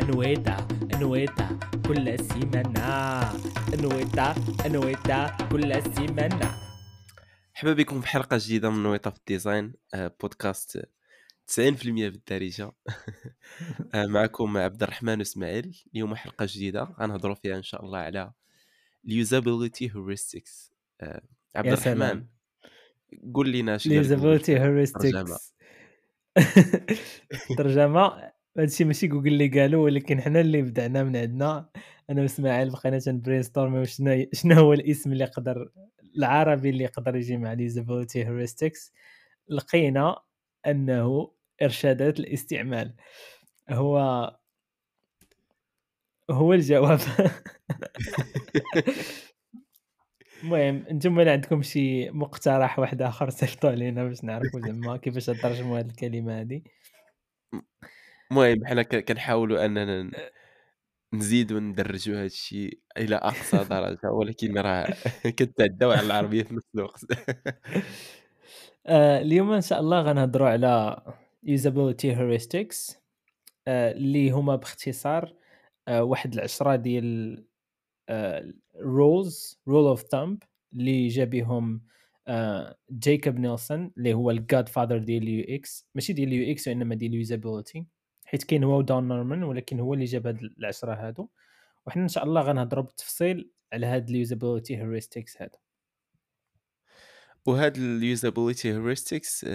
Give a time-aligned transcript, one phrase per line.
[0.00, 3.20] نويطة نويطة كل سيمانة
[3.74, 4.34] نويطة
[4.66, 6.62] نويطة كل سيمانة
[7.52, 12.72] مرحبا بكم في حلقة جديدة من نويطة في ال design آه، بودكاست 90% بالدارجه
[13.94, 18.32] آه، معكم عبد الرحمن واسماعيل اليوم حلقة جديدة غنهضروا فيها إن شاء الله على
[19.04, 20.72] ال usability heuristics
[21.56, 22.26] عبد يا الرحمن
[23.34, 25.04] قول لنا في الترجمه heuristics
[27.50, 31.70] الترجمة هادشي ماشي جوجل اللي قالوا ولكن حنا اللي بدعنا من عندنا.
[32.10, 35.70] أنا وإسماعيل بقينا تن brainstorm ي شنو شنو هو الاسم اللي يقدر
[36.16, 38.92] العربي اللي يقدر يجي مع ل usability heuristics
[39.48, 40.16] لقينا
[40.66, 41.32] أنه
[41.62, 42.94] إرشادات الاستعمال.
[43.70, 43.98] هو
[46.30, 47.00] هو الجواب.
[50.42, 55.78] المهم أنتم اللي عندكم شي مقترح واحد آخر صيفطوا علينا باش نعرفوا زعما كيفاش نترجموا
[55.78, 56.62] هذه الكلمة هذه
[58.32, 60.12] المهم حنا ك- كنحاولوا أننا ن-
[61.14, 64.86] نزيدوا ندرجوا هذا الشيء إلى أقصى درجة ولكن راه
[65.38, 67.00] كتعداو على العربية في نفس الوقت.
[68.86, 70.96] آه، اليوم إن شاء الله غنهضروا على
[71.46, 72.96] usability heuristics
[73.68, 75.34] آه، اللي هما باختصار
[75.88, 77.44] آه، واحد العشرة ديال
[78.80, 81.82] rules rule of thumb اللي جا بهم
[82.28, 86.94] آه، جايكوب نيلسون اللي هو ال godfather ديال ال UX ماشي ديال ال UX وإنما
[86.94, 87.86] ديال ال usability
[88.32, 91.28] حيت كاين هو ودون نورمان ولكن هو اللي جاب هاد العشرة هادو.
[91.86, 95.58] وحنا إن شاء الله غنهضروا بالتفصيل على هاد ال usability heuristics هادو.
[97.46, 99.46] وهاد ال usability heuristics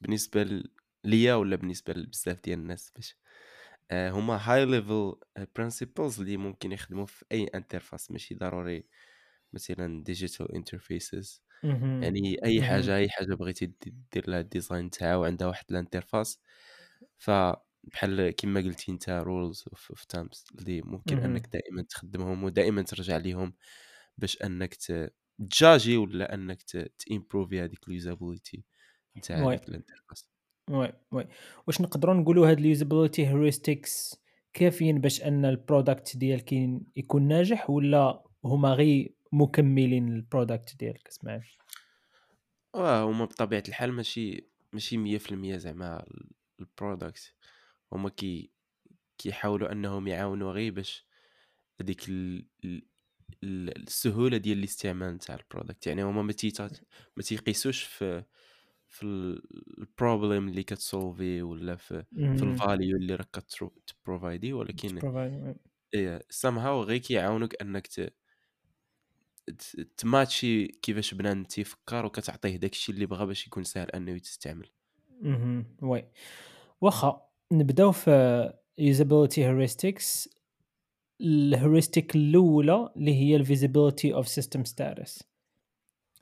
[0.00, 0.72] بالنسبة ل-
[1.04, 3.16] ليا ولا بالنسبة لبزاف ديال الناس باش
[3.90, 5.14] آه، هما high level
[5.56, 8.86] principles اللي ممكن يخدموا في أي interface ماشي ضروري
[9.52, 11.44] مثلا digital interfaces.
[12.02, 12.62] يعني أي.
[12.62, 16.40] حاجة أي حاجة بغيتي دي- دير لها ال design تاعها وعندها واحد ال interface.
[17.18, 21.24] فبحال كما قلتي انت rules of thumbs اللي ممكن مهم.
[21.24, 23.54] انك دائما تخدمهم ودائما ترجع ليهم
[24.18, 26.62] باش انك تجاجي ولا انك
[26.98, 28.64] ت improve ي هذيك ال usability
[29.16, 30.28] نتاع هذيك ال interface.
[30.70, 31.26] oui oui.
[31.66, 34.22] واش نقدروا نقولوا هاد ال usability heuristics
[34.52, 36.52] كافيين باش ان ال product ديالك
[36.96, 41.56] يكون ناجح ولا هما غير مكملين ال product ديالك؟ اسماعيل
[42.74, 46.04] واه هما بطبيعة الحال ماشي ماشي 100% زعما
[46.62, 47.34] ال product
[47.92, 48.50] هما كي
[49.18, 51.06] كيحاولوا أنهم يعاونوا غير باش
[51.80, 52.46] هذيك ال...
[52.64, 52.86] ال-
[53.44, 56.32] ال- السهولة ديال الاستعمال تاع ال product يعني هما ما.
[57.16, 58.24] ما تيقيسوش في
[58.88, 59.02] في
[59.78, 62.42] ال problem اللي كت solve ي ولا في في.
[62.42, 64.98] ال value اللي راك كت provide ي ولكن
[65.94, 68.14] إيه somehow غير كيعاونوك أنك ت...
[69.96, 74.68] تماتشي كيفاش بنادم تيفكر وكتعطيه داكشي اللي بغا باش يكون سهل أنه يستعمل
[75.20, 75.76] مهم.
[75.82, 76.04] oui
[76.82, 80.28] واخا نبداو في usability heuristics.
[81.20, 85.22] ال heuristic الأولى اللي هي ال visibility of system status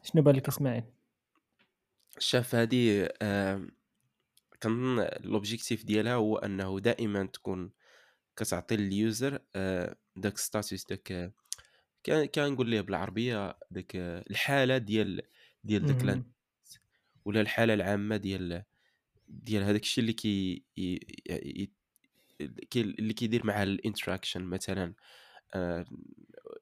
[0.03, 0.85] شنو بالك إسماعيل؟
[2.19, 3.67] شوف هذه آه
[4.63, 7.71] كنظن l'objectif ديالها هو أنه دائما تكون
[8.37, 11.33] كتعطي لل user آه داك status داك
[12.03, 15.23] كان كنقول ليه بالعربية داك آه، الحالة ديال
[15.65, 16.23] ديال داك.
[17.25, 18.63] ولا الحالة العامة ديال
[19.31, 20.65] ديال هذاك الشيء اللي كي
[22.77, 24.95] اللي كيدير مع ال interaction مثلا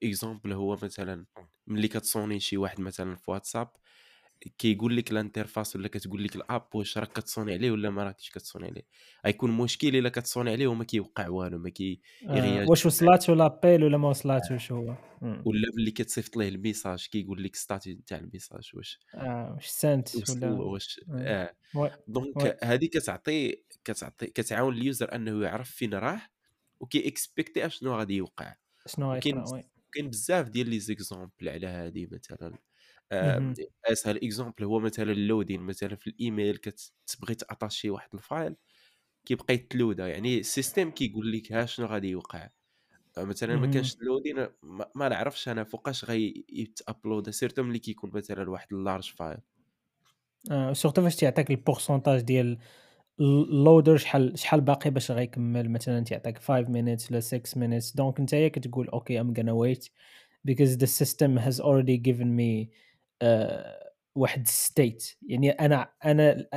[0.03, 1.27] exemple هو مثلا
[1.67, 3.69] ملي كتصوني شي واحد مثلا في واتساب
[4.59, 8.05] كيقول لك ال interface ولا كتقول لك ال app واش راك كتصوني عليه ولا ما
[8.05, 8.87] راكش كتصوني عليه؟
[9.27, 13.85] غيكون مشكل إلا كتصوني عليه وما كيوقع والو ما كي آه، واش وصلات ولا بيل
[13.85, 15.43] ولا ما وصلاتوش هو؟ مم.
[15.47, 19.67] ولا ملي كتصيفط ليه ال message كيقول لك statut تاع ال message واش آه، واش
[19.67, 21.55] sent وصل ولا واش آه.
[21.77, 26.21] آه donc هذه كتعطي كتعطي كتعاون ال user أنه يعرف فين راه
[26.81, 28.55] وكي expecti أشنو غادي يوقع.
[28.87, 29.63] شنو غيطرا
[29.93, 32.47] كاين بزاف ديال les exemples على هذه مثلا.
[32.47, 32.68] آه،.
[33.13, 38.57] اسهل exemple هو مثلا ال loading مثلا في الايميل كتبغي تاتاشي واحد ال file
[39.25, 42.49] كيبقى يتلودا يعني ال system كيقول لك ها شنو غادي يوقع.
[43.19, 43.67] آه، مثلا ما.
[43.67, 44.47] كانش ال loading
[44.95, 49.39] ما, نعرفش أنا فوقاش غي يتابلودا surtout ملي كيكون مثلا واحد ال large file
[50.51, 52.59] آه، surtout فاش تيعطيك ال pourcentage ديال
[53.21, 55.71] اللودر شحال شحال باقي باش غيكمل.
[55.71, 57.97] مثلا تيعطيك 5 minutes ولا 6 minutes.
[57.97, 59.89] donc نتايا كتقول okay I'm gonna wait
[60.51, 62.69] because the system has already given me
[64.15, 66.49] واحد ال state يعني أنا أنا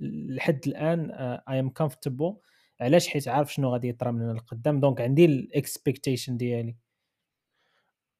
[0.00, 1.10] لحد الآن
[1.50, 2.36] I am comfortable.
[2.80, 4.80] علاش؟ حيت عارف شنو غادي يطرا من هنا لقدام.
[4.80, 6.76] donc عندي ال expectation ديالي.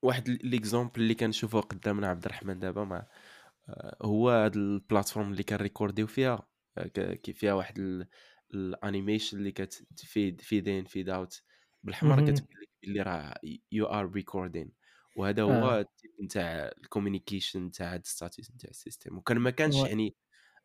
[0.03, 3.07] واحد l'exemple اللي كنشوفه قدامنا عبد الرحمن دابا مع
[3.69, 6.49] آه، هو هاد ال platform اللي كنريكورديو فيها
[6.79, 8.07] آه، فيها واحد ال-
[8.55, 11.43] ال animation اللي كتفيد fade in fade out
[11.83, 12.25] بالحمر اهم.
[12.25, 13.35] كتبين لك بلي راه
[13.73, 14.73] you are recording
[15.17, 15.81] وهذا هو آه.
[15.81, 19.77] ال type نتاع ال communication نتاع هاد ال status نتاع ال system وكان ما كانش.
[19.77, 20.17] يعني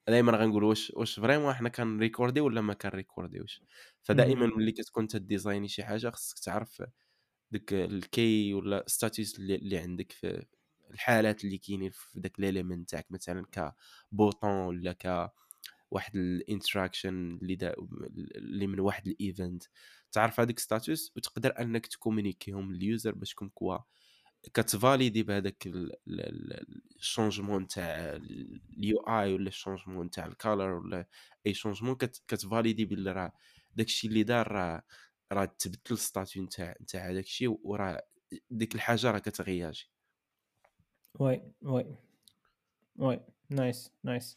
[0.08, 3.62] دايما غنقول واش واش vraiment حنا كنريكوردي ولا ما كنريكورديوش
[4.02, 4.58] فدائما اهم.
[4.58, 6.84] ملي كتكون تديزايني شي حاجة خصك تعرف
[7.52, 10.46] داك الكي ولا status اللي, اللي عندك في
[10.92, 13.46] الحالات اللي كاينين في داك l'élément تاعك مثلا
[14.12, 15.32] ك bouton ولا ك
[15.92, 17.76] واحد ال interaction اللي دا
[18.36, 19.64] اللي من واحد ال event
[20.12, 23.78] تعرف هذيك status وتقدر أنك تكومونيكيهم لل user باش comme quoi
[24.54, 25.70] كتفاليدي بهذاك
[27.00, 28.20] ال changement تاع
[28.78, 31.06] ال UI ولا ال changement تاع ال color ولا
[31.48, 31.96] أي changement
[32.28, 33.32] كتفاليدي باللي راه
[33.76, 34.84] داكشي اللي دار راه
[35.32, 38.02] راه تبدل ال statut نتاع نتاع هذاك الشيء وراه
[38.52, 39.90] ديك الحاجة راه كتغياجي
[41.20, 41.86] Ouais, ouais,
[43.00, 43.20] ouais.
[43.50, 44.36] Nice, nice.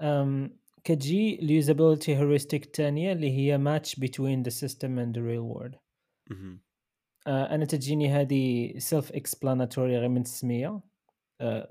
[0.00, 5.46] أم كتجي ال usability heuristic الثانية اللي هي match between the system and the real
[5.54, 5.76] world.
[7.26, 10.80] آه، أنا تجيني هذه self explanatory غير من السميه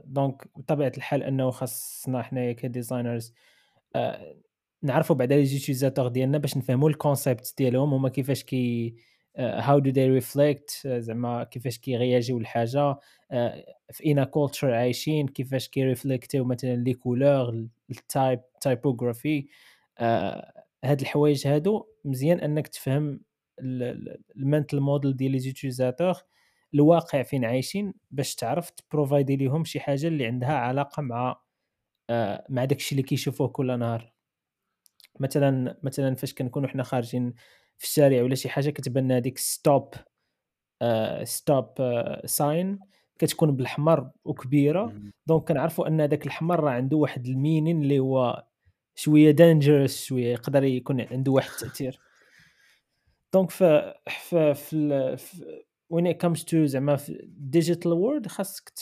[0.04, 3.34] donc بطبيعة الحال أنه خاصنا حنايا ك designers
[3.96, 4.36] آه،
[4.84, 8.96] نعرفوا بعدا les utilisateurs ديالنا باش نفهموا ال concept ديالهم هما كيفاش كي
[9.38, 12.98] how do they reflect زعما كيفاش كيغياجيو الحاجة
[13.92, 19.48] في اينا culture عايشين كيفاش كيريفليكتيو مثلا les couleurs ال type typography
[20.84, 23.22] هاد الحوايج هادو مزيان أنك تفهم
[23.62, 26.14] ال mental model ديال les utilisateurs
[26.74, 31.42] الواقع فين عايشين باش تعرف تبروفايدي ليهم شي حاجة اللي عندها علاقة مع
[32.10, 34.14] آه، مع داكشي اللي كيشوفوه كل نهار.
[35.20, 37.34] مثلا مثلا فاش كنكونوا حنا خارجين
[37.78, 39.94] في الشارع ولا شي حاجة كتبان هذيك stop
[41.24, 41.68] stop
[42.26, 42.80] sign
[43.20, 44.94] كتكون بالاحمر وكبيرة.
[45.28, 48.46] donc كنعرفوا أن هذاك الاحمر راه عنده واحد ال meaning اللي هو
[48.96, 52.00] شوية dangerous شوية يقدر يكون عنده واحد التأثير.
[53.34, 53.64] donc ف
[54.10, 55.64] ف في-
[55.94, 58.74] when it comes to زعما في digital world خاصك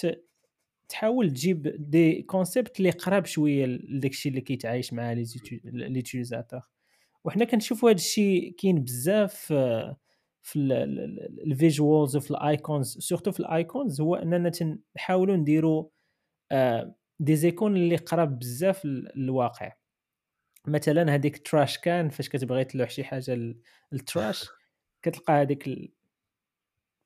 [0.89, 5.25] تحاول تجيب des concepts اللي قراب شوية لداك الشيء اللي كيتعايش معاه les
[5.63, 6.61] utilisateurs
[7.23, 9.97] وحنا كنشوفوا هذا الشيء كاين بزاف آه،
[10.41, 10.59] في
[11.45, 14.51] ال visuals وفي ال icons surtout في ال icons هو أننا
[14.95, 15.89] نحاولوا نديروا
[17.19, 19.71] des icônes اللي قراب بزاف للواقع.
[20.67, 23.55] مثلا هذيك trash can فاش كتبغي تلوح شي حاجة
[23.91, 24.49] لل trash
[25.01, 25.67] كتلقى هذيك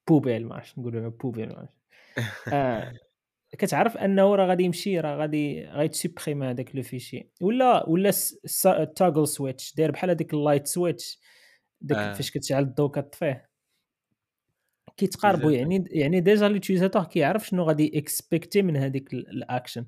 [0.10, 1.74] ال poubelle ما عرفتش نقولوا poubelle ما عرفتش.
[2.54, 2.94] آه
[3.58, 8.12] كتعرف أنه راه غادي يمشي راه غادي غيتسوبريم هذاك le fichier ولا ولا
[8.66, 11.20] ال toggle switch داير بحال هذيك ال light switch
[11.82, 12.14] داك آه.
[12.14, 13.50] فاش كتشعل الضوء كطفيه
[14.98, 15.52] كيتقاربوا.
[15.52, 19.86] يعني يعني déjà l'utilisateur كيعرف شنو غادي expecti من هذيك ال- الأكشن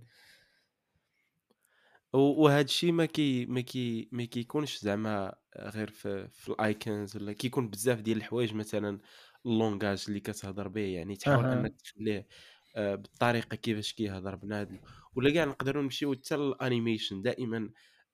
[2.15, 7.33] وهذا الشيء ما كي ما كي ما كيكونش زعما غير في في ال icons ولا
[7.33, 8.99] كيكون بزاف ديال الحوايج مثلا
[9.45, 11.53] ال langage اللي كتهضر به يعني تحاول أها.
[11.53, 12.27] أنك تخليه
[12.75, 14.79] آه، بالطريقة كيفاش كيهضر بنادم.
[15.15, 17.21] ولا كاع نقدروا نمشيو حتى لل animation.
[17.21, 17.69] دائما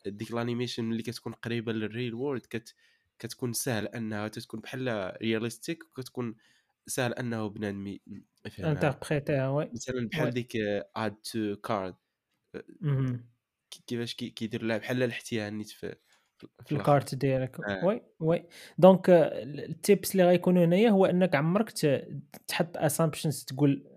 [0.06, 2.75] ديك ال animation ملي كتكون قريبة لل real world كت
[3.19, 6.36] كتكون سهل أنها تكون بحال realistic وكتكون
[6.88, 7.98] سهل أنه بنادم
[8.45, 8.71] يفهمها.
[8.71, 10.56] انتربريتيها وي مثلا بحال ديك
[10.95, 11.95] اد تو كارد.
[13.88, 15.96] كيفاش كي- كيدير لها بحال الاحتيال نيت في
[16.66, 17.60] في الكارت ديالك.
[17.60, 17.86] آه.
[17.86, 18.44] وي وي.
[18.78, 21.70] دونك التيبس اللي غيكونوا هنايا هو إنك عمرك
[22.48, 23.88] تحط اسامبشنز تقول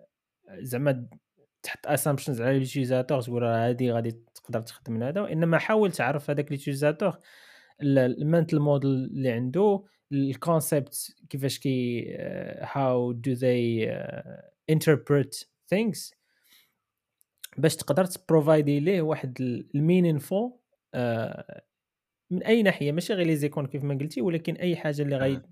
[0.58, 1.06] زعما
[1.62, 6.46] تحط اسامبشنز على اليوتيزاتور تقول راه هذه غادي تقدر تخدم هذا وإنما حاول تعرف هذاك
[6.48, 7.18] اليوتيزاتور
[7.82, 12.06] المنتل موديل اللي عنده الكونسيبت كيفاش كي
[12.60, 13.88] how do they
[14.70, 15.36] interpret
[15.68, 16.14] things
[17.58, 19.40] باش تقدر تبروفايدي ليه واحد
[19.74, 20.52] ال meaningful
[22.30, 25.42] من أي ناحية ماشي غير les icônes كيف ما قلتي ولكن أي حاجة اللي آه.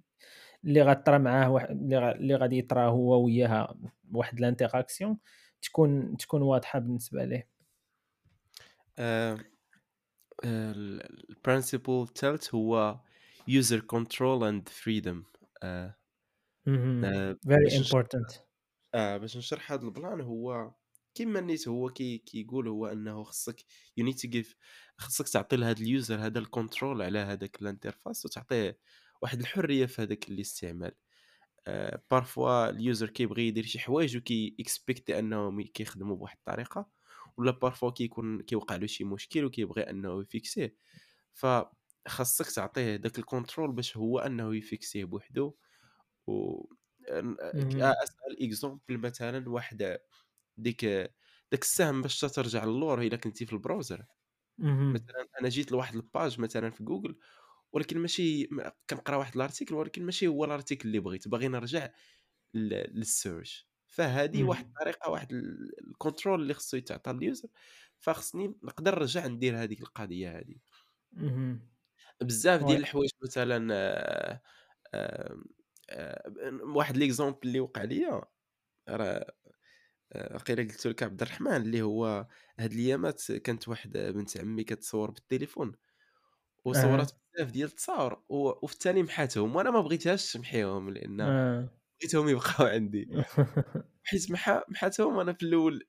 [0.64, 3.74] اللي غطرى معاه اللي غا- اللي غادي يطرى هو وياها
[4.12, 5.18] واحد ال interaction
[5.62, 7.48] تكون تكون واضحة بالنسبة ليه.
[10.44, 13.00] ال principle الثالث هو
[13.48, 15.24] user control and freedom
[17.76, 18.38] important.
[18.94, 20.70] آه باش نشرح هذا ال plan هو
[21.14, 23.64] كيما نيت هو كي كيقول هو أنه خصك
[23.96, 24.56] you need to give
[24.98, 28.78] خصك تعطي لهذا ال user هذا ال control على هذاك ال interface وتعطيه
[29.22, 30.92] واحد الحرية في هذاك الاستعمال.
[31.66, 36.90] آه parfois ال user كيبغي يدير شي حوايج وكي اكسبكتي أنهم كيخدموا بواحد الطريقة
[37.36, 40.76] ولا parfois كيكون كيوقع له شي مشكل وكيبغي أنه يفيكسيه.
[41.34, 45.54] فخاصك تعطيه داك ال control باش هو أنه يفيكسيه بوحدو.
[46.26, 46.64] و
[47.54, 47.82] مهم.
[47.82, 49.98] أسأل exemple مثلا واحد
[50.62, 50.84] ديك
[51.52, 54.06] داك السهم باش ترجع للور إلا كنتي في ال browser
[54.90, 57.18] مثلًا أنا جيت لواحد الpage مثلًا في جوجل
[57.72, 58.48] ولكن ماشي
[58.90, 61.90] كنقرا واحد الarticle ولكن ماشي هو الarticle اللي بغيت، باغي نرجع
[62.54, 63.64] ل للsearch.
[63.86, 67.48] فهذه واحد إمم، الطريقة واحد ال الcontrol اللي خصو يتعطى للuser
[68.00, 70.56] فخصني نقدر نرجع ندير هذيك القضية هذه.
[72.22, 74.40] بزاف ديال الحوايج مثلًا آآ،
[74.94, 75.44] آمم،
[75.90, 76.32] آآ،
[76.76, 78.22] واحد l'exemple اللي وقع ليا
[78.90, 79.26] راه
[80.12, 82.26] آآ، وقيلا قلت لك عبد الرحمن اللي هو
[82.60, 85.76] هاد الأيامات كانت واحد بنت عمي كتصور بالتليفون أها،
[86.64, 91.68] وصورات بزاف ديال التصاور وفي التالي محاتهم وأنا ما بغيتهاش تمحيهم لأن آه.
[92.00, 93.08] بغيتهم يبقاو عندي.
[94.04, 95.88] حيت محا محاتهم أنا في الأول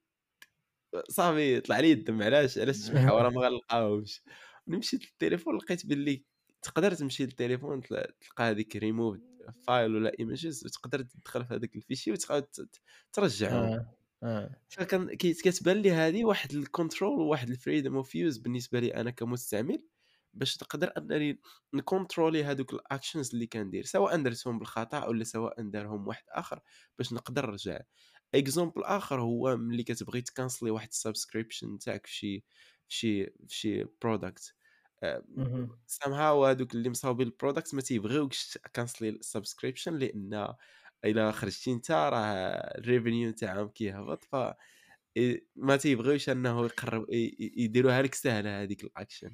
[1.10, 4.22] صافي طلع لي الدم علاش؟ علاش تمحاو راه ما غنلقاهمش.
[4.68, 6.26] مشيت للتليفون لقيت باللي
[6.62, 9.20] تقدر تمشي للتليفون تل تلقى هذيك remove
[9.52, 12.46] file ولا images وتقدر تدخل في هذاك ال fichier وتعاود
[13.14, 13.54] ترجعهم.
[13.54, 13.96] آه، آه،
[14.70, 19.84] فكان كي كتبان لي هذه واحد الcontrol وواحد الfreedom of use بالنسبة لي أنا كمستعمل،
[20.34, 21.40] باش نقدر أنني
[21.74, 26.60] نكونترولي هادوك الactions اللي كندير، سواء درتهم بالخطأ ولا سواء دارهم واحد آخر
[26.98, 27.80] باش نقدر نرجع.
[28.38, 32.44] example آخر هو ملي كتبغي تكانسلي واحد الsubscription نتاعك في شي
[32.88, 34.54] في شي في شي product.
[35.04, 40.48] آآ اهم، somehow هادوك اللي مصاوبين الproduct ما تيبغيوكش تكانسلي الsubscription لأن
[41.06, 44.36] إلا خرجتي أنت راه الrevenue نتاعهم كيهبط ف
[45.56, 47.06] ما تيبغيوش أنه يقرب
[47.40, 49.32] يديروها لك ساهلة هذيك ouais.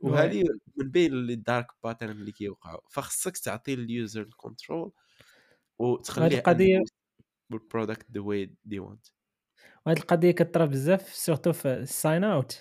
[0.00, 0.44] وهذه
[0.76, 3.74] من بين dark pattern اللي كيوقعوا، فخصك تعطي
[5.78, 9.12] وتخليه أنه القضية يستعمل الproduct the way they want.
[9.86, 12.56] وهاد القضية كطرا بزاف surtout في الsign out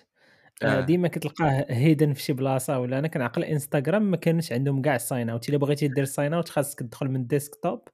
[0.63, 4.81] آآ، آه، ديما كتلقاه hidden في شي بلاصة ولا أنا كنعقل إنستغرام ما كانش عندهم
[4.81, 7.87] كاع الsign out إلا بغيتي دير sign out خاصك تدخل من ال desktop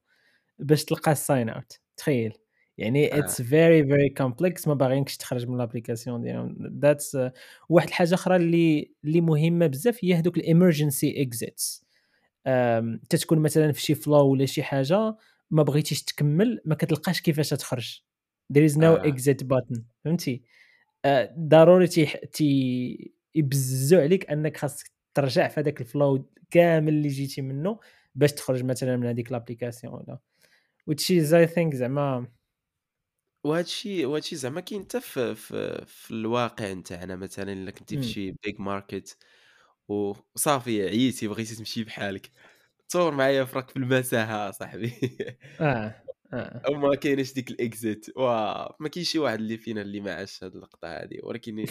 [0.58, 1.78] باش تلقى الsign out.
[1.96, 2.32] تخيل.
[2.78, 6.80] يعني آه، it's very very complex ما باغيينكش تخرج من ال application ديالهم.
[6.84, 7.32] That's uh,
[7.68, 11.84] واحد الحاجة أخرى اللي اللي مهمة بزاف هي الemergency exits.
[12.46, 15.16] آمم، تتكون مثلًا في شي flow ولا شي حاجة
[15.50, 18.02] ما بغيتيش تكمّل ما كتلقاش كيفاش تخرج.
[18.54, 19.02] There is no آه.
[19.02, 19.80] exit button.
[20.04, 20.42] فهمتي؟
[21.04, 26.20] آآ، ضروري تيح تي يبزّزوا عليك أنك خاصك ترجع في هذاك الflow
[26.50, 27.78] كامل اللي جيتي منه
[28.14, 29.84] باش تخرج مثلًا من هذيك الapplication.
[29.84, 30.18] ولا
[30.86, 32.26] which is I think زعما
[33.44, 37.16] وهذا الشيء وهذا الشيء زعما كاين حتى في في في الواقع نتاعنا.
[37.16, 39.14] مثلًا إلا كنتي في شي big market
[39.88, 42.30] و وصافي عييتي بغيتي تمشي بحالك،
[42.88, 44.92] تصور معايا فراك في المساحة أصاحبي
[45.60, 48.12] آه، آه، وما كايناش ديك الexit.
[48.16, 51.66] واه ما كاينش شي واحد اللي فينا اللي ما عاش هاد اللقطة هادي، ولكن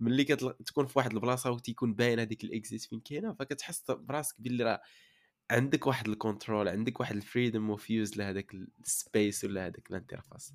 [0.00, 4.64] ملي كتل تكون في واحد البلاصة وتيكون باين هذيك الexit فين كاينة، فكتحس براسك باللي
[4.64, 4.82] راه
[5.50, 7.16] عندك واحد الcontrol عندك واحد
[7.76, 8.52] of use لهذاك
[8.86, 10.52] الspace ولا هذاك الinterface.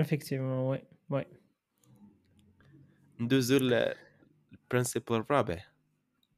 [0.00, 0.78] effectivement oui،
[1.10, 1.22] oui.
[3.20, 3.94] ندوزو ل
[4.52, 5.64] الprinciple الرابع.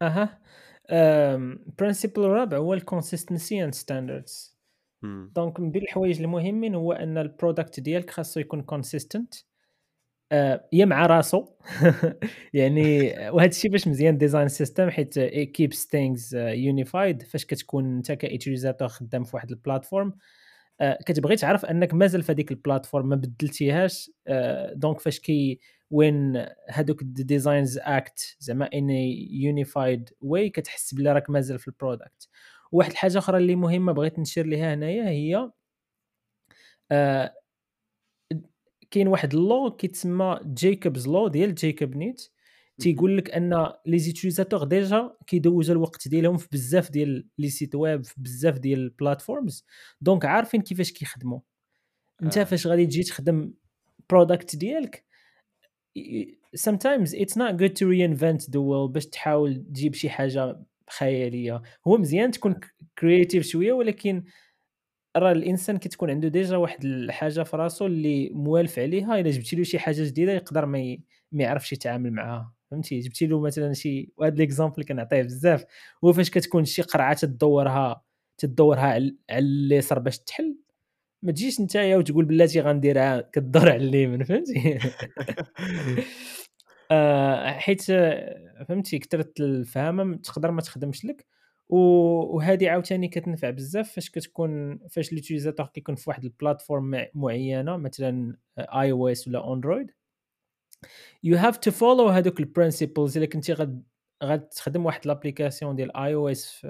[0.02, 2.74] آمم principle الرابع هو
[3.66, 4.52] and standards.
[5.04, 5.32] إمم.
[5.36, 9.44] donc من بين الحوايج المهمين هو أن الproduct ديالك خاصو يكون consistent
[10.32, 11.48] آآ يا مع راسو.
[12.54, 15.18] يعني وهذا الشيء باش مزيان design system حيت
[15.58, 16.20] keeps things
[16.54, 17.26] unified.
[17.26, 20.12] فاش كتكون أنت كutilisateur خدام في واحد ال platform
[20.80, 24.10] آآ كتبغي تعرف أنك مازال في هذيك ال platform ما بدلتيهاش.
[24.28, 25.60] آآ donc فاش كي
[26.70, 28.80] هادوك the designs act زعما a
[29.32, 32.28] unified way كتحس بلي راك مازال في الproduct.
[32.72, 35.50] وواحد الحاجة أخرى اللي مهمة بغيت نشير ليها هنايا هي
[38.92, 42.76] كاين واحد الlaw كيتسمى Jakob's law ديال Jakob Nielsen اهم.
[42.78, 48.04] تيقول لك أن les utilisateurs déjà كيدوزوا الوقت ديالهم في بزاف ديال les sites web
[48.04, 49.64] في بزاف ديال ال platforms
[50.00, 51.40] donc عارفين كيفاش كيخدموا
[52.22, 52.44] انت آه.
[52.44, 53.52] فاش غادي تجي تخدم
[54.10, 55.04] product ديالك
[56.56, 61.62] sometimes it's not good to reinvent the wheel باش تحاول تجيب شي حاجة خيالية.
[61.86, 62.60] هو مزيان تكون
[62.98, 64.24] creative شوية ولكن
[65.16, 69.62] راه الإنسان كتكون عنده déjà واحد الحاجة في راسو اللي موالف عليها إلا جبتي له
[69.62, 71.00] شي حاجة جديدة يقدر ما ي...
[71.32, 72.52] ما يعرفش يتعامل معاها.
[72.70, 75.64] فهمتي؟ جبتي له مثلا شي وهذا l'exemple كنعطيه بزاف.
[76.04, 78.02] هو فاش كتكون شي قرعة تدورها
[78.38, 80.56] تدورها على اليسار باش تحل
[81.22, 84.24] ما تجيش نتايا وتقول بلاتي غنديرها كدور على اليمين.
[84.28, 84.78] فهمتي؟
[86.90, 87.82] آه، حيت
[88.68, 91.26] فهمتي؟ كثرة الفهامة تقدر ما تخدمش لك.
[91.72, 97.76] وهذه عاوتاني كتنفع بزاف فاش كتكون فاش l'utilisateur كيكون في واحد ال platform مع معينة
[97.76, 99.90] مثلًا iOS ولا Android
[101.26, 103.82] you have to follow هادوك الprinciples إلا كنتي غاد
[104.24, 106.66] غتخدم واحد l'application ديال iOS في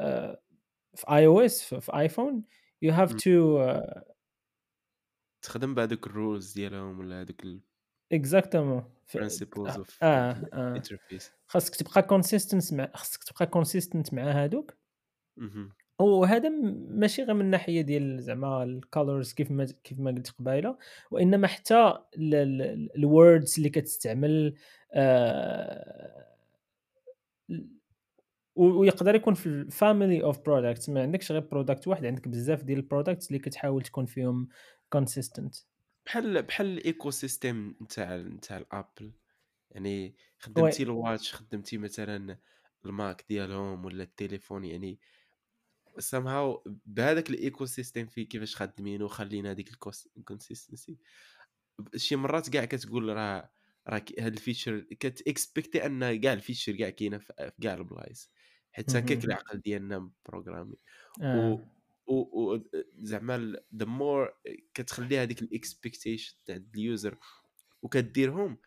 [0.00, 0.40] آآ
[0.94, 2.42] في في في iPhone
[2.84, 3.18] you have إمم.
[3.18, 4.14] to آه،
[5.42, 7.60] تخدم بهادوك الrules ديالهم ولا ال
[8.12, 9.68] exactement ف principles
[10.02, 10.82] آه، آه، آه،
[11.46, 14.74] خاصك تبقى consistent مع خاصك تبقى consistent مع هادوك،
[15.98, 16.48] وهذا
[16.88, 20.78] ماشي غير من الناحية ديال زعما الcolors كيف ما كيف ما قلت قبيلة،
[21.10, 24.54] وإنما حتى ال ال الwords اللي كتستعمل
[28.56, 30.88] و ويقدر يكون في الfamily of products.
[30.88, 34.48] ما عندكش غير product واحد عندك بزاف ديال الproducts اللي كتحاول تكون فيهم
[34.96, 35.64] consistent.
[36.08, 39.04] بحال بحال الecosystem نتاع نتاع الApple
[39.70, 42.40] يعني خدمتي الwatch خدمتي مثلًا
[42.86, 45.00] الMac ديالهم ولا التليفون يعني
[46.00, 50.94] somehow بهذاك الecosystem فيه كيفاش خادمينه خلينا هذيك الconsistency
[51.96, 53.52] شي مرات كاع كتقول راه
[53.88, 58.30] راه هاد ال feature كتإكسبكتي أن كاع ال feature كاع كاينة في في كاع البلايص،
[58.72, 60.76] حيت هكاك العقل ديالنا مبروغرامي.
[61.32, 61.68] و آه، و
[62.14, 62.58] و
[62.98, 64.30] زعما the more
[64.74, 67.14] كتخلي هذيك الexpectation تاع الuser
[67.82, 68.58] وكديرهم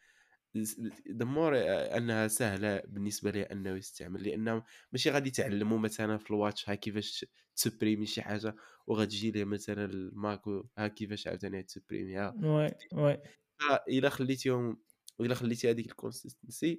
[0.58, 0.76] ز
[1.10, 1.54] the more
[1.98, 7.26] أنها سهلة بالنسبة ليه أنه يستعمل، لأنه ماشي غادي تعلّمو مثلًا في الwatch ها كيفاش
[7.56, 8.56] تسبريمي شي حاجة
[8.88, 10.42] وغتجي ليه مثلًا الماك
[10.78, 12.38] ها كيفاش عاوتاني تسبريميها.
[12.44, 13.14] oui، oui،
[13.60, 14.82] فإلا خليتيهم
[15.22, 16.78] إلا خليتي هذيك الconsistency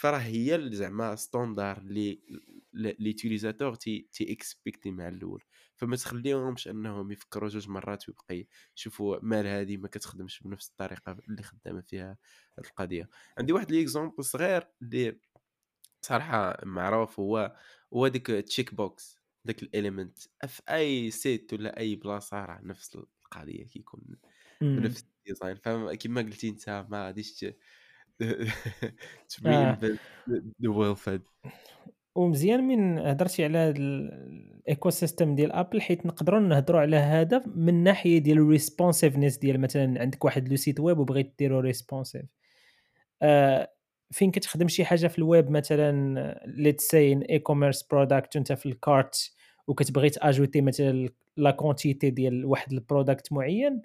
[0.00, 2.20] فراه هي زعما standard اللي
[2.72, 5.42] ل l'utilisateur تي تيإكسبيكتي مع الأول،
[5.76, 11.42] فما تخليهمش أنهم يفكروا جوج مرات ويبقى يشوفوا مال هادي ما كتخدمش بنفس الطريقة اللي
[11.42, 12.18] خدامة فيها
[12.58, 13.08] هاد القضية.
[13.38, 15.20] عندي واحد l'exemple صغير اللي
[16.02, 17.56] صراحة معروف هو
[17.94, 23.64] هو ديك الcheck box داك الelement في أي site ولا أي بلاصة راه نفس القضية
[23.66, 24.00] كيكون
[24.76, 27.46] بنفس الديزاين فاهم كيما قلتي أنت ما غاديش
[29.28, 29.78] ت آه.
[30.62, 31.20] the
[32.18, 37.82] ومزيان من هضرتي على هاد ال ecosystem ديال ابل حيت نقدروا نهضروا على هذا من
[37.82, 42.24] ناحية ديال ال responsiveness ديال مثلا عندك واحد le site web وبغيت ديرو responsive
[43.22, 43.72] آه
[44.10, 48.79] فين كتخدم شي حاجة في الويب مثلا let's say an e-commerce product وانت في ال
[48.79, 49.32] cart
[49.66, 53.82] وكتبغي t'ajouter مثلا la quantité ديال واحد ال product معين؟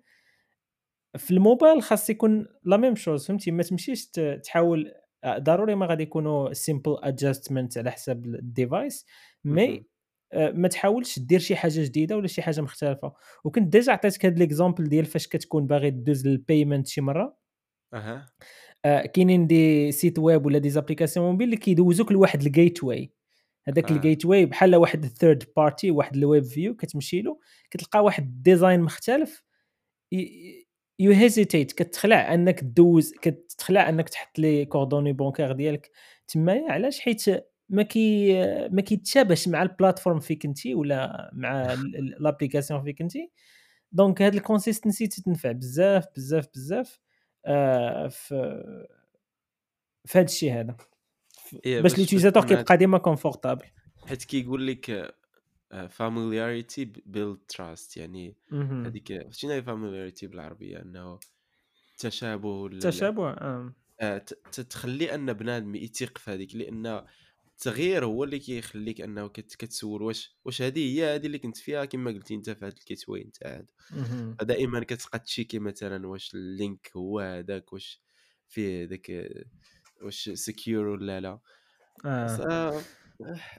[1.18, 4.08] في الموبايل خاص يكون la même chose فهمتي؟ ما تمشيش
[4.44, 4.92] تحاول
[5.24, 8.26] آآ ضروري ما غادي يكونوا simple adjustment على حساب
[9.46, 9.86] اهم، mais
[10.34, 14.44] آآ ما تحاولش دير شي حاجة جديدة ولا شي حاجة مختلفة، وكنت déjà عطيتك هاد
[14.44, 17.38] l'exemple ديال فاش كتكون باغي دوز للpayment شي مرة.
[17.94, 18.26] أها،
[18.86, 23.08] آآ كاينين des sites web ولا des applications mobiles اللي كيدوزوك لواحد الgateway.
[23.68, 27.40] هذاك آه، الgateway بحال واحد الthird party واحد الweb view كتمشي له
[27.72, 29.44] كتلقى واحد الdesign مختلف
[31.04, 35.92] ي you hesitate كتخلع أنك دوز كتخلع أنك تحط les coordonnées bancaires ديالك
[36.28, 37.24] تمايا علاش؟ حيت
[37.70, 38.34] ما كي
[38.70, 41.78] ما كيتشابهش مع ال platform فين كنتي ولا مع
[42.20, 43.32] l'application فين كنتي،
[43.92, 47.00] دونك هاد الconsistency تتنفع بزاف، بزاف، بزاف
[47.46, 48.64] آآ في
[50.06, 50.76] في هاد الشي هذا،
[51.66, 53.66] باش أنها كيبقى ديما comfortable.
[54.08, 55.16] حيت كيقول لك
[56.86, 58.38] b build trust يعني.
[58.86, 59.52] هذيك شنو
[60.64, 61.20] هي؟ أنه
[61.92, 63.74] التشابه ولا ال التشابه آه.
[64.02, 64.18] آه،
[64.70, 67.06] تخلّي أن بنادم يثيق في هذيك، لأن
[67.48, 72.12] التغيير هو اللي كيخلّيك كت كتسول واش واش هذه هي هذه اللي كنت فيها كما
[72.12, 73.68] قلتي أنت في هذا الgateway نتاع هذا،.
[74.40, 78.04] فدائمًا كتبقى تشيكي مثلًا واش الlink هو هذاك، واش
[78.50, 79.12] فيه داك
[80.04, 81.40] واش secure والّا لا،
[82.06, 82.86] آه.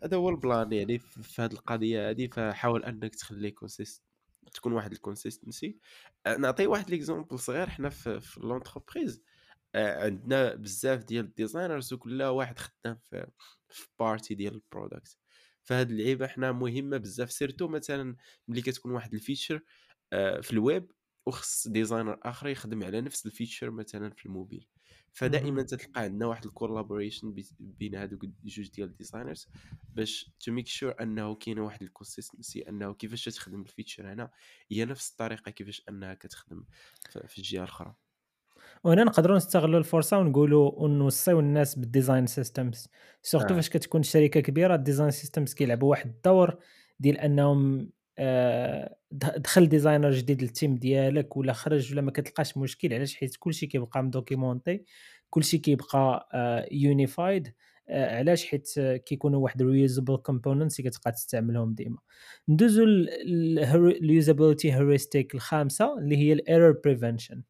[0.02, 4.00] هذا هو البلان يعني في هذه القضية هذه، فحاول أنك تخلي consist
[4.54, 5.72] تكون واحد الconsistency.
[6.26, 9.18] آآ نعطي واحد l'exemple صغير حنا في في l'entreprise.
[9.74, 13.26] آآ عندنا بزاف ديال الdesigners وكل واحد خدام في
[13.68, 15.16] في party ديال الproduct
[15.62, 17.32] فهاد اللعيبة حنا مهمة بزاف.
[17.32, 18.16] surtout مثلًا
[18.48, 19.60] ملي كتكون واحد الfeature
[20.12, 20.92] آآ في الويب
[21.26, 24.68] وخص designer آخر يخدم على نفس الfeature مثلًا في الموبيل،
[25.14, 25.62] فدائمًا.
[25.62, 26.46] تتلقى عندنا واحد
[27.24, 29.48] بيت بين هادوك جوج ديال الdesigners
[29.94, 34.30] باش to make sure أنه كاينة واحد الconsistency أنه كيفاش تخدم الfeature هنا
[34.70, 36.64] هي نفس الطريقة كيفاش أنها كتخدم
[37.26, 37.94] في الجهة الأخرى.
[38.84, 42.88] وهنا نقدروا نستغلوا الفرصة ونقولوا ونوصيو الناس ب ال design systems
[43.22, 46.58] surtout آه، فاش كتكون شركة كبيرة ال design systems كيلعبوا واحد الدور
[47.00, 47.90] ديال أنهم
[49.12, 53.66] دخل designer جديد لل team ديالك ولا خرج ولا ما كتلقاش مشكل علاش؟ حيت كلشي
[53.66, 54.84] كيبقى مـ documenté
[55.30, 56.28] كلشي كيبقى
[56.72, 57.54] unified
[57.88, 61.98] علاش؟ حيت آه، كيكونوا واحد ال reusable components اللي كتبقى تستعملهم ديما.
[62.48, 67.42] ندوزو ال usability heuristic الخامسة اللي هي ال error prevention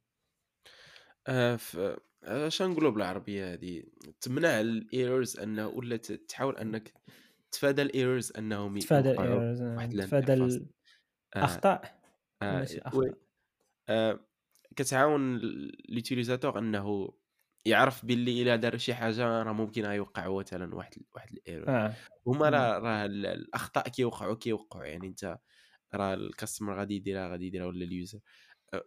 [2.24, 3.82] اش نقولوا بالعربية هذه،
[4.20, 6.92] تمنع الerrors أنه ولا تحاول أنك
[7.54, 9.22] تتفادى الerrors أنهم ي تفادى في
[9.76, 10.60] واحد تفادى الinterface
[11.36, 11.60] آه،
[13.88, 14.20] آه،
[14.76, 15.38] كتعاون
[15.88, 17.08] l'utilisateur أنه
[17.66, 21.68] يعرف باللي إلا دار شي حاجة راه ممكن غيوقع مثلا واحد واحد ال error.
[21.68, 22.50] آه هما مم.
[22.50, 24.84] راه راه ال- الأخطاء كيوقعوا كيوقعوا.
[24.86, 25.38] يعني أنت
[25.94, 28.20] راه ال customer غادي يديرها غادي يديرها ولا ال user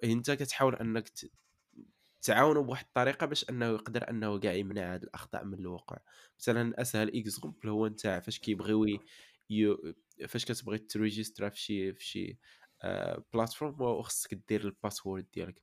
[0.06, 1.10] أنت كتحاول أنك
[2.28, 6.00] تعاونوا بواحد الطريقة باش أنه يقدر أنه كاع يمنع هاد الأخطاء من الوقوع
[6.40, 8.86] مثلا أسهل exemple هو انت فاش كيبغيو
[9.50, 9.96] يو-
[10.28, 12.40] فاش كتبغي ت registera في شي في شي
[12.84, 15.62] آه، platform وخصك دير ال password ديالك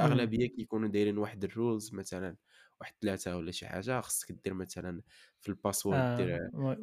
[0.00, 0.28] مم.
[0.28, 2.36] فأغلبية كيكونوا دايرين واحد ال rules مثلا
[2.80, 5.02] واحد ثلاثة ولا شي حاجة خصك دير مثلا
[5.40, 6.76] في ال password دير آه oui.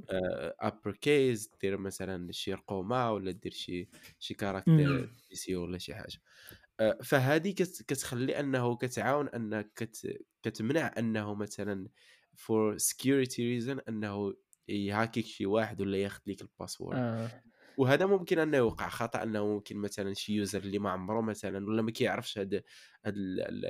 [0.59, 3.89] upper case دير مثلا شي رقومة ولا دير شي
[4.19, 5.09] شي caractère مم.
[5.17, 6.17] spéciaux ولا شي حاجة
[6.51, 6.57] آه،
[7.03, 11.87] فهذه كت- كتخلي أنه كتعاون انك كت كتمنع أنه مثلا
[12.35, 14.33] for security reason أنه
[14.67, 16.97] ي hackيك شي واحد ولا ياخذ لك ال password.
[16.97, 17.43] آه.
[17.77, 21.81] وهذا ممكن أنه يوقع خطأ أنه ممكن مثلا شي user اللي ما عمره مثلا ولا
[21.81, 22.61] ما كيعرفش هذا
[23.05, 23.15] هذا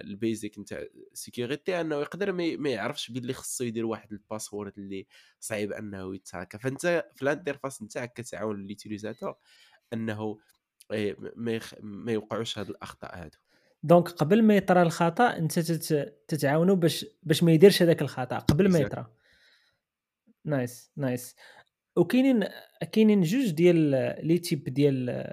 [0.03, 5.07] ال basic نتاع security أنه يقدر ما يعرفش باللي خصو يدير واحد password اللي
[5.39, 9.35] صعيب أنه يت hackا فأنت في ال interface نتاعك كتعاون l'utilisateur
[9.93, 10.37] أنه
[11.35, 11.73] ما يخ...
[11.79, 13.37] ما يوقعوش هاد الأخطاء هادو.
[13.83, 18.71] donc قبل ما يطرى الخطأ أنت تت- تتعاونوا باش باش ما يديرش هذاك الخطأ قبل
[18.71, 18.79] ما.
[18.79, 19.07] يطرى.
[20.45, 21.35] nice nice.
[21.95, 22.47] وكاينين
[22.91, 23.77] كاينين جوج ديال
[24.27, 25.25] les types ديال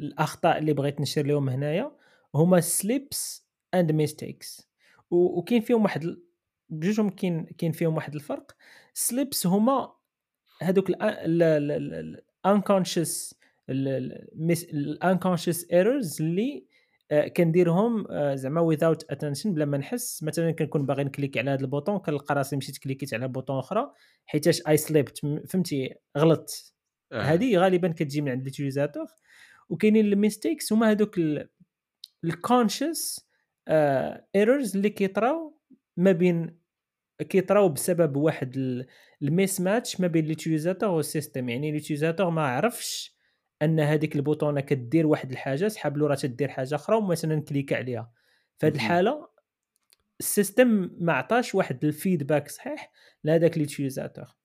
[0.00, 1.96] الأخطاء اللي بغيت نشير لهم هنايا.
[2.34, 4.68] هما slips and mistakes
[5.10, 6.16] وكاين فيهم واحد
[6.68, 8.56] بجوجهم كاين كاين فيهم واحد الفرق.
[8.94, 9.92] slips هما
[10.62, 10.90] هذوك
[12.44, 13.34] ال unconscious
[13.70, 16.66] ال unconscious errors اللي
[17.10, 20.22] آه، كنديرهم آه، زعما without attention بلا ما نحس.
[20.22, 23.58] مثلا كنكون باغي ن click على هذا ال bouton كنلقى راسي مشيت cliquيت على bouton
[23.58, 23.92] أخرى
[24.26, 26.74] حيتاش I slipped فهمتي غلطت.
[27.12, 27.20] آه.
[27.22, 29.06] هذه غالبا كتجي من عند ال utilisateur
[29.68, 31.20] وكاينين ال mistakes هما هذوك
[32.24, 33.28] ال conscious
[34.36, 35.58] errors اللي كيطراو
[35.96, 36.58] ما بين
[37.28, 38.86] كيطراو بسبب واحد ال-
[39.22, 43.13] ال mismatch ما بين ال utilisateur و ال system يعني ال utilisateur ما عرفش
[43.64, 47.76] أن هذيك ال boutonة كدير واحد الحاجة سحاب له راه تدير حاجة أخرى ومثلا cliqua
[47.76, 48.12] عليها.
[48.58, 48.74] في هذه.
[48.74, 49.28] الحالة
[50.20, 52.92] ال system ما عطاش واحد ال feedback صحيح
[53.24, 54.36] لهذاك ال utilisateur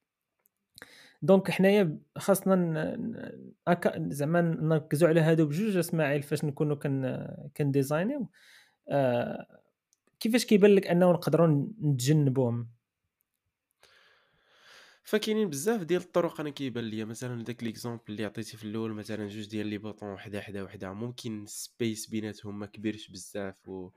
[1.21, 2.97] donc حنايا خاصنا
[3.97, 8.29] زعما نركزوا على هادو بجوج إسماعيل فاش نكونوا كن كن designيو.
[8.89, 9.59] آه
[10.19, 12.69] كيفاش كيبان لك أنه نقدروا نتجنبوهم؟
[15.09, 17.05] فكاينين بزاف ديال الطرق أنا كيبان ليا.
[17.05, 20.93] مثلا داك l'exemple اللي عطيتي في الأول مثلا جوج ديال les boutons وحدة حدا وحدة.
[20.93, 23.89] ممكن space بيناتهم ما كبيرش بزاف و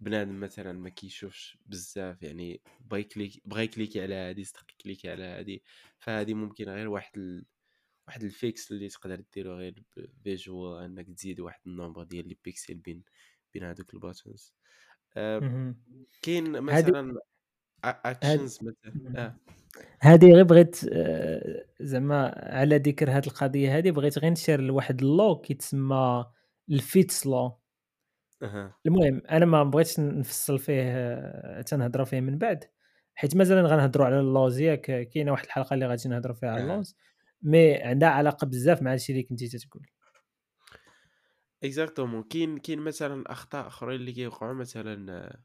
[0.00, 2.22] بنادم مثلا ما كيشوفش بزاف.
[2.22, 5.62] يعني بغا ي click بغا ي cliquي على هادي يستحق ي cliquي على هادي.
[5.98, 7.46] فهادي ممكن غير واحد ال...
[8.06, 9.82] واحد ال fix اللي تقدر ديرو غير
[10.24, 13.04] visuel أنك تزيد واحد ال nombre ديال les pixels بين
[13.54, 14.54] بين هادوك ال buttons
[15.16, 15.76] مهم.
[16.22, 17.20] كاين مثلا
[17.84, 19.34] actions مثلا
[20.00, 25.12] هذه غير بغيت آه، زعما على ذكر هذه القضية هذه بغيت غير نشير لواحد ال
[25.12, 26.26] law كيتسمى
[26.70, 27.58] ال Fitts law
[28.86, 32.64] المهم أنا ما بغيتش نفصل فيه آه، تنهضروا فيه من بعد
[33.14, 36.62] حيت مازال غنهضروا على ال laws ياك كاينة واحد الحلقة اللي غادي نهضروا فيها على.
[36.62, 36.96] ال laws
[37.42, 39.86] mais عندها علاقة بزاف مع الشيء اللي كنتي تتقول.
[41.64, 45.40] exactement كاين كاين مثلا أخطاء أخرين اللي كيوقعوا مثلا آه، آه،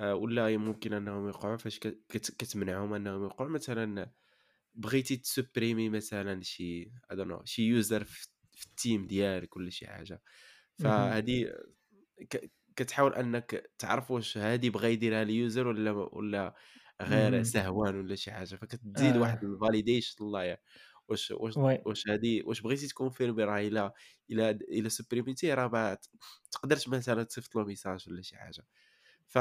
[0.00, 4.12] ولا ممكن أنهم يوقعوا فاش كت- كت- كتمنعهم أنهم يوقعوا مثلا
[4.74, 8.28] بغيتي ت supprimي مثلا شي I don't know شي user في
[8.66, 10.22] ال team ديالك ولا شي حاجة.
[10.76, 11.52] فهذه
[12.76, 16.54] كتحاول أنك تعرف واش هذه بغا يديرها ال user ولا ولا
[17.02, 17.42] غير.
[17.42, 19.18] سهوان ولا شي حاجة فكتزيد آه.
[19.18, 20.58] واحد ال validation الله
[21.08, 23.92] واش واش oui واش هذه واش بغيتي ت confirmي راه إلا
[24.30, 25.98] إلا إلا supprimيتي راه ما
[26.52, 28.64] تقدرش مثلا تصيفط له message ولا شي حاجة
[29.28, 29.38] ف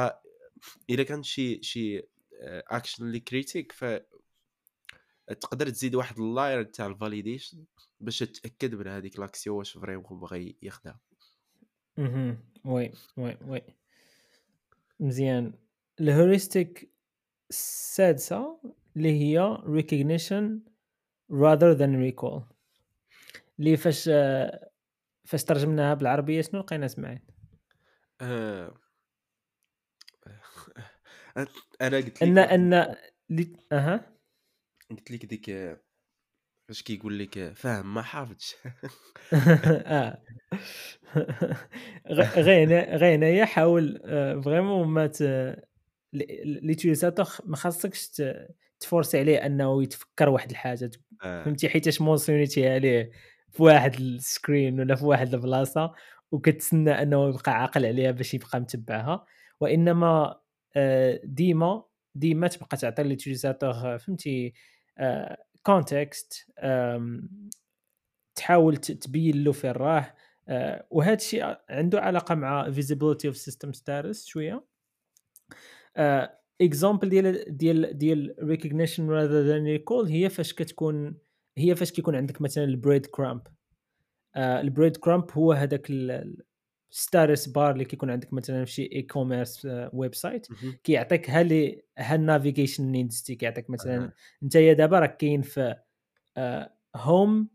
[0.90, 2.02] إلا كان شي شي
[2.42, 3.86] اكشن اللي critique ف
[5.28, 7.66] تقدر تزيد واحد ال layer تاع ال validation
[8.00, 11.00] باش تتأكد من هذيك l'action واش vraiment بغى ياخذها
[11.98, 12.38] مهم.
[12.66, 13.62] oui oui oui.
[15.00, 15.54] مزيان.
[16.02, 16.92] ال heuristique
[17.50, 18.60] السادسه
[18.96, 20.60] اللي هي recognition
[21.32, 22.42] rather than recall.
[23.60, 24.70] اللي فاش آه،
[25.26, 27.20] فاش ترجمناها بالعربية شنو؟ لقينا اسماعيل
[28.22, 28.85] آه.
[31.38, 32.96] أنا قلت لك أن ان
[33.30, 34.16] لي- أها.
[34.92, 35.78] قلت لك ديك آه،
[36.68, 38.56] فاش كيقول لك آه، فاهم ما حافظش.
[39.86, 40.24] آه.
[42.08, 44.00] غير غير هنايا حاول
[44.44, 45.12] vraiment ما
[46.14, 48.48] l'utilisateur ما خاصكش ت-
[48.80, 50.92] تforcي عليه أنه يتفكر واحد الحاجة.
[51.24, 51.44] آه.
[51.44, 53.12] فهمتي؟ حيتاش mentionnيتي عليه
[53.52, 55.94] في واحد ال screen ولا في واحد البلاصة
[56.32, 59.26] وكتسنى أنه يبقى عاقل عليها باش يبقى متبعها.
[59.60, 60.45] وإنما آه،
[61.24, 61.84] ديما
[62.16, 64.54] ديما تبقى تعطي l'utilisateur فهمتي؟
[65.64, 66.52] context
[68.36, 70.14] تحاول تبين له فين راه.
[70.48, 74.66] آه، وهذا الشيء عنده علاقة مع visibility of system status شوية.
[76.62, 81.18] example ديال ديال ديال recognition rather than recall هي فاش كتكون
[81.58, 83.42] هي فاش كيكون عندك مثلا ال breadcrumb
[84.38, 85.88] ال breadcrumb هو هذاك
[86.90, 90.48] status bar اللي كيكون عندك مثلا في شي e-commerce website
[90.84, 94.12] كيعطيك ها لي ها ال navigation needs كيعطيك مثلا
[94.44, 95.76] انت دابا راك كاين في
[96.96, 97.50] home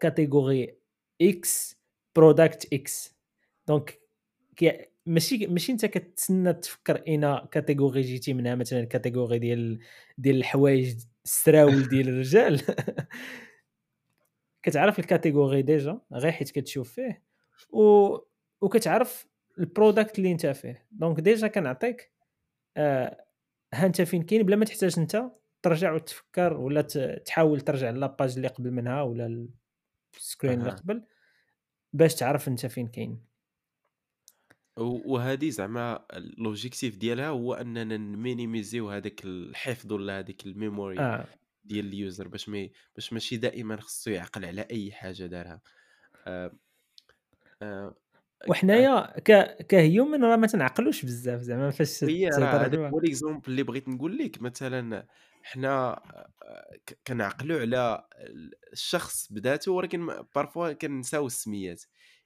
[0.00, 0.78] category
[1.22, 1.80] X
[2.16, 3.16] product X
[3.68, 4.00] donc
[5.06, 9.78] ماشي ماشي انت كتسنى تفكر اين category جيتي منها مثلا ال category ديال
[10.18, 12.60] ديال الحوايج السراول ديال الرجال.
[14.62, 17.22] كتعرف ال category déjà غير حيت كتشوف فيه.
[17.72, 18.16] و
[18.64, 19.26] وكتعرف
[19.58, 20.86] ال product اللي انت فيه.
[20.90, 22.12] donc déjà كنعطيك
[22.76, 23.24] آه
[23.74, 25.30] ها انت فين كاين بلا ما تحتاج انت
[25.62, 26.82] ترجع وتفكر ولا
[27.26, 29.48] تحاول ترجع la page اللي قبل منها ولا
[30.16, 31.04] ال screen اللي قبل
[31.92, 33.20] باش تعرف انت فين كاين.
[34.76, 36.06] وهذه زعما
[36.38, 41.26] l'objectif ديالها هو أننا ن minimisيو هذاك الحفظ ولا هذيك ال memory آه.
[41.64, 45.60] ديال ال user باش ما باش ماشي دائما خصو يعقل على أي حاجة دارها.
[46.26, 46.52] آه
[47.62, 47.94] آه
[48.48, 53.62] وحنايا ك ك human راه ما تنعقلوش بزاف زعما فاش هي هذاك هو l'exemple اللي
[53.62, 54.42] بغيت نقول لك.
[54.42, 55.06] مثلا
[55.42, 55.90] حنا
[56.42, 56.76] آه،
[57.06, 58.06] كنعقلوا على
[58.72, 61.82] الشخص بذاته ولكن parfois كنساو السميات.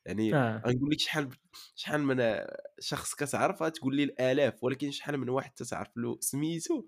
[0.06, 0.62] يعني آه.
[0.66, 1.28] غنقول لك شحال
[1.74, 2.46] شحال من
[2.80, 6.86] شخص كتعرف تقول لي الآلاف ولكن شحال من واحد تتعرف له سميتو.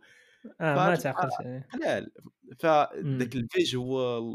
[0.60, 2.12] آه ما تعقلش عليه قلال.
[2.58, 4.34] فذاك ال visuel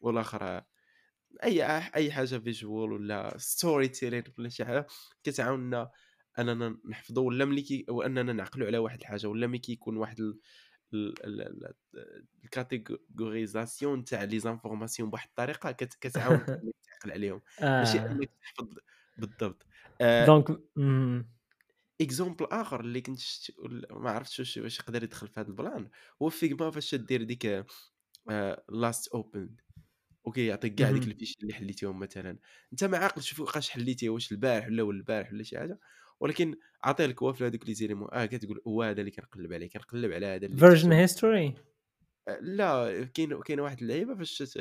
[0.00, 0.62] والآخر
[1.44, 1.62] أي
[1.94, 4.86] أي حاجة visuel ولا storytelling ولا شي حاجة
[5.24, 5.90] كتعاوننا
[6.38, 10.34] أننا نحفظوا ولا ملي كي وأننا نعقلوا على واحد الحاجة ولا ملي كيكون واحد
[12.44, 16.38] ال catégorisation تاع les informations بواحد الطريقة كتعاون
[16.86, 17.42] تعقل عليهم.
[17.60, 18.06] ماشي آه.
[18.06, 18.68] أنك تحفظ
[19.16, 19.66] بالضبط.
[20.00, 20.60] donc
[22.00, 23.20] exemple آخر اللي كنت
[23.90, 25.90] ما عرفتش واش واش يقدر يدخل في هذا ال plan
[26.22, 27.66] هو Figma فاش دير ديك
[28.68, 29.56] last open
[30.26, 32.38] أوكي يعطيك كاع ديك ال fiches اللي حليتيهم مثلا.
[32.72, 35.78] أنت ما عاقلش فوقاش حليتيه واش البارح ولا البارح ولا شي حاجة
[36.20, 40.12] ولكن عطيه لك في هذوك les éléments آه كتقول هو هذا اللي كنقلب عليه كنقلب
[40.12, 41.54] على هذا فيرجن هيستوري
[42.40, 44.58] لا كاين كاين واحد اللعيبة فاش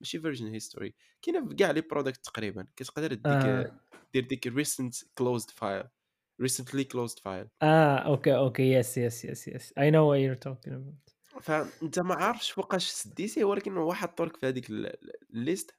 [0.00, 2.66] ماشي version history كاينة في كاع les products تقريبا.
[2.76, 3.80] كتقدر ديك آه.
[4.14, 5.84] دير ديك recent closed file
[6.42, 7.48] recently closed file.
[7.62, 12.14] آه okay okay yes yes yes yes I know what you're talking about فأنت ما
[12.14, 14.70] عارفش فوقاش سديتيه ولكن هو حطولك في هذيك
[15.34, 15.74] ال liste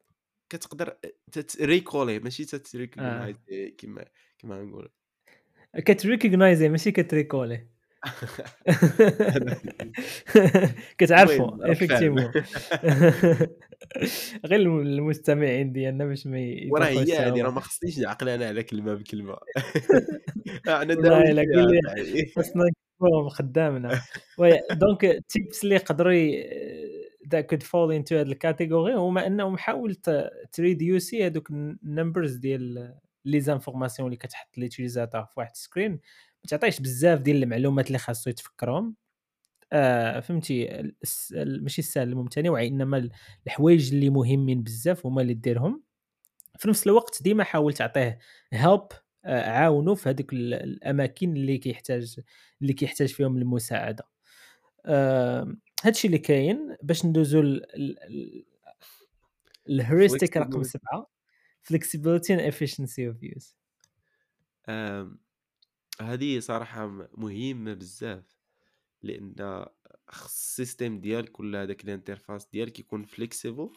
[0.49, 0.97] كتقدر
[1.31, 3.71] ت recallي ماشي تت recognize آه.
[3.77, 4.05] كما
[4.39, 4.89] كما نقول
[5.75, 7.67] كت recognizي ماشي كت recallي
[10.97, 12.31] كتعرفوا effectivement
[14.45, 18.93] غير المستمعين ديالنا باش ما وراه هي هذه راه ما خصنيش نعقل أنا على كلمة
[18.93, 19.37] بكلمة.
[20.67, 21.45] أنا إلا
[22.35, 24.01] خصنا نكونوا خدامنا.
[24.71, 26.13] دونك تيبس اللي يقدروا
[27.29, 29.95] ذا كود فول انتو هذه الكاتيجوري هما انهم حاول
[30.51, 35.99] تريديوسي هذوك النمبرز ديال لي زانفورماسيون اللي كتحط ليتيليزاتور في واحد السكرين ما
[36.49, 38.95] تعطيش بزاف ديال المعلومات اللي خاصو يتفكرهم.
[39.73, 40.65] آه فهمتي؟
[41.35, 43.09] ماشي السهل الممتنع وإنما
[43.47, 45.83] الحوايج اللي مهمين بزاف هما اللي ديرهم.
[46.59, 48.19] في نفس الوقت ديما حاول تعطيه
[48.53, 48.87] help
[49.25, 52.19] آه عاونو في هذوك الأماكن اللي كيحتاج
[52.61, 54.03] اللي كيحتاج فيهم المساعدة.
[55.83, 57.59] هادشي اللي كاين باش ندوزو
[59.69, 61.07] ال heuristic رقم سبعة
[61.73, 63.55] flexibility and efficiency of use.
[66.01, 68.37] هذه صراحة مهمة بزاف
[69.01, 69.65] لأن
[70.07, 73.69] خص ال system ديالك ولا هذاك ال interface ديالك يكون flexible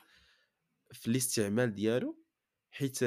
[0.92, 2.18] في الاستعمال ديالو
[2.70, 2.98] حيت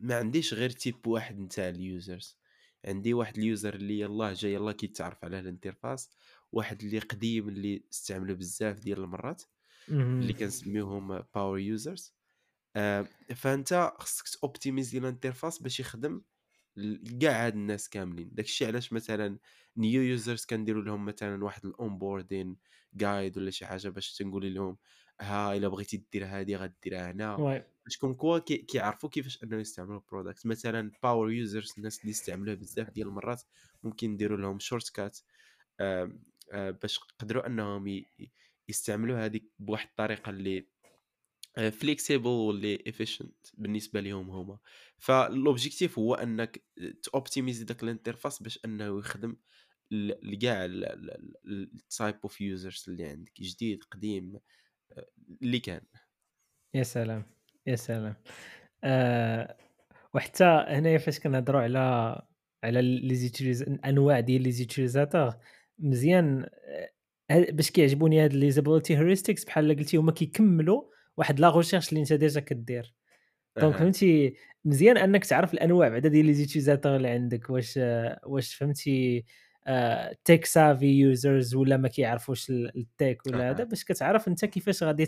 [0.00, 2.38] ما عنديش غير type واحد نتاع ال users.
[2.84, 6.10] عندي واحد ال user اللي يلاه جاي يلاه كيتعرف على ال interface
[6.52, 9.42] واحد اللي قديم اللي استعملوا بزاف ديال المرات
[9.88, 12.14] اللي كنسميوهم power users
[13.36, 16.22] فأنت خصك t'optimisي ال interface باش يخدم
[16.76, 18.30] لكاع هاد الناس كاملين.
[18.32, 19.38] داكشي علاش مثلا
[19.76, 22.56] new users كنديروا لهم مثلا واحد ال onboarding
[22.94, 24.78] guide ولا شي حاجة باش تنقول لهم
[25.20, 27.36] ها إلا بغيتي دير هادي غديرها هنا.
[27.84, 32.56] باش كون كوا كيعرفوا كيفاش انه يستعملوا ال product مثلا power users الناس اللي يستعملوها
[32.56, 33.42] بزاف ديال المرات
[33.82, 35.18] ممكن نديروا لهم shortcut
[36.54, 38.04] باش يقدروا أنهم
[38.68, 40.66] يستعملوا هذيك بواحد الطريقة اللي
[41.70, 44.58] flexible واللي efficient بالنسبة لهم هما.
[44.98, 46.64] فال objective هو أنك
[47.02, 49.36] t'optimisي داك ال interface باش أنه يخدم
[50.22, 53.32] لكاع ال type of users اللي عندك.
[53.40, 54.40] جديد قديم آه،
[55.42, 55.80] اللي كان.
[56.74, 57.22] يا سلام
[57.66, 58.14] يا سلام.
[58.84, 59.56] آه
[60.14, 61.78] وحتى هنايا فاش كنهضروا على
[62.64, 65.34] على les utilis- انواع ديال les utilisateurs
[65.78, 66.46] مزيان
[67.30, 70.82] آه، باش كيعجبوني هاد les usability heuristics بحال قلتي هما كيكملوا
[71.16, 72.94] واحد لا ريشيرش اللي انت ديجا كدير.
[73.60, 73.76] دونك.
[73.76, 77.78] فهمتي مزيان أنك تعرف الأنواع بعدا ديال لي زيتيليزاتور اللي عندك واش
[78.26, 79.24] واش فهمتي
[80.24, 83.64] تيك سافي يوزرز ولا ما كيعرفوش التيك ولا هذا.
[83.64, 85.06] باش كتعرف أنت كيفاش غادي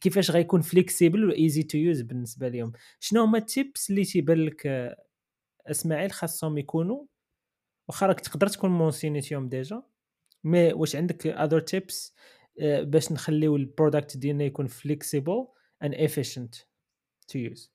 [0.00, 5.04] كيفاش غيكون فليكسيبل وايزي تو يوز بالنسبة لهم شنو هما التيبس اللي تيبان لك آه،
[5.66, 7.04] إسماعيل خاصهم يكونوا؟
[7.88, 9.82] واخا راك تقدر تكون مونسينيتيهم ديجا
[10.44, 12.14] مي واش عندك اذر تيبس
[12.60, 15.46] باش نخليو البرودكت ديالنا يكون فليكسيبل
[15.84, 16.64] and efficient
[17.32, 17.70] to use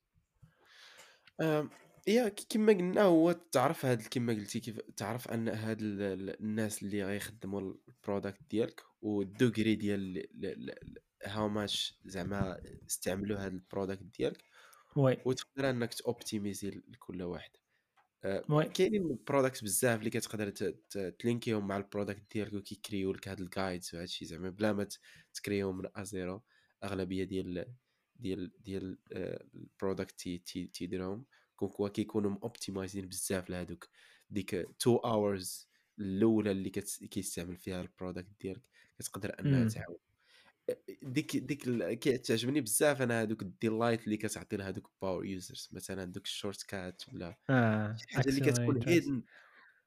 [2.07, 6.01] آم، يا ك- كما قلنا هو تعرف هاد كما قلتي كيف تعرف أن هاد ال-
[6.01, 10.27] ال- الناس اللي غيخدموا البرودكت ديالك والدوغري ديال
[11.25, 14.43] هاو ماتش زعما استعملوا هاد البرودكت ديالك
[14.95, 15.17] وي.
[15.25, 17.51] وتقدر أنك توبتيميزي لكل واحد.
[18.23, 18.65] آه، وي.
[18.65, 20.49] كاينين برودكت بزاف اللي كتقدر
[21.19, 24.87] تلينكيهم مع البرودكت ديالك وكيكريو لك هاد الجايدز وهاد الشيء زعما بلا ما
[25.33, 26.43] تكريهم من أزيرو
[26.83, 27.75] أغلبية ديال
[28.15, 31.25] ديال ديال آه، البرودكت تي تي تيديرهم.
[31.55, 33.87] كونكوا كيكونوا اوبتيمايزين بزاف لهادوك.
[34.29, 38.61] ديك 2 اورز الأولى اللي كت- كيستعمل فيها البرودكت ديالك
[38.99, 39.67] كتقدر أنها.
[39.69, 39.97] تعاون
[41.03, 41.63] ديك ديك
[41.99, 47.35] كتعجبني بزاف أنا هذوك الديلايت اللي كتعطي لهذوك باور يوزرز مثلا دوك الشورت كات ولا
[47.97, 48.87] شي حاجة اللي كتكون.
[48.87, 49.23] hidden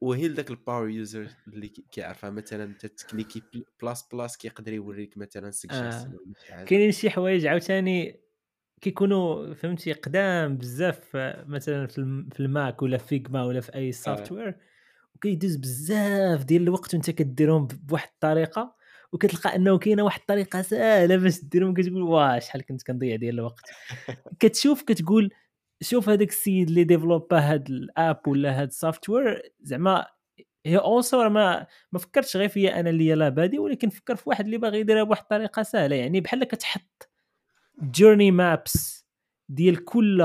[0.00, 2.31] وهي لذاك ال power user اللي كي- كيعرفها.
[2.31, 5.68] مثلا أنت ت cliquerي بل- plus plus كيقدر يوريك مثلا شي
[6.52, 6.64] حاجة.
[6.64, 8.20] كاينين شي حوايج عاوتاني
[8.81, 13.75] كيكونوا فهمتي قدام بزاف آه، مثلا في الم- في الماك ولا في فيجما ولا في
[13.75, 14.57] أي software
[15.14, 18.75] وكيدوز بزاف ديال الوقت وانت كديرهم بواحد الطريقة
[19.12, 23.71] وكتلقى أنه كاينة واحد الطريقة سهلة باش ديرهم كتقول واه شحال كنت كنضيع ديال الوقت.
[24.41, 25.31] كتشوف كتقول
[25.83, 30.07] شوف هذاك السيد اللي ديفلوبا هاد الأب ولا هاد السوفتوير زعما
[30.67, 34.45] هي اولسو ما ما فكرتش غير فيا أنا اللي يلا بادي ولكن فكر في واحد
[34.45, 35.97] اللي باغي يديرها بواحد الطريقة سهلة.
[35.97, 37.08] يعني بحال كتحط
[37.83, 39.07] جورني مابس
[39.49, 40.23] ديال كل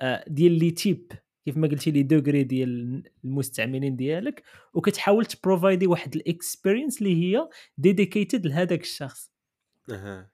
[0.00, 1.12] آه، ديال لي تيب
[1.44, 4.42] كيف ما قلتي لي دوغري ديال المستعملين ديالك
[4.74, 9.32] وكتحاول تبروفايدي واحد الاكسبيرينس اللي هي ديديكيتد لهذاك الشخص.
[9.90, 10.32] أها.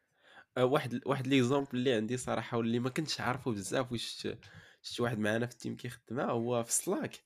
[0.56, 4.26] آه، واحد واحد l'exemple اللي عندي صراحة واللي ما كنتش عارفه بزاف وش
[4.82, 7.20] شفت واحد معنا في ال team كيخدمها هو في سلاك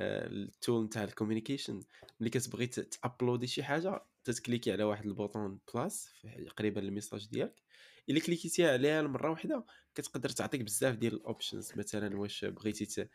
[0.00, 1.80] ال tool نتاع ال communication
[2.20, 6.12] ملي كتبغي t'uploadي شي حاجة تت cliquerي على واحد ال bouton plus
[6.56, 7.62] قريبا لل message ديالك.
[8.08, 13.08] إلا cliquéتي عليها مره واحدة كتقدر تعطيك بزاف ديال ال options مثلا واش بغيتي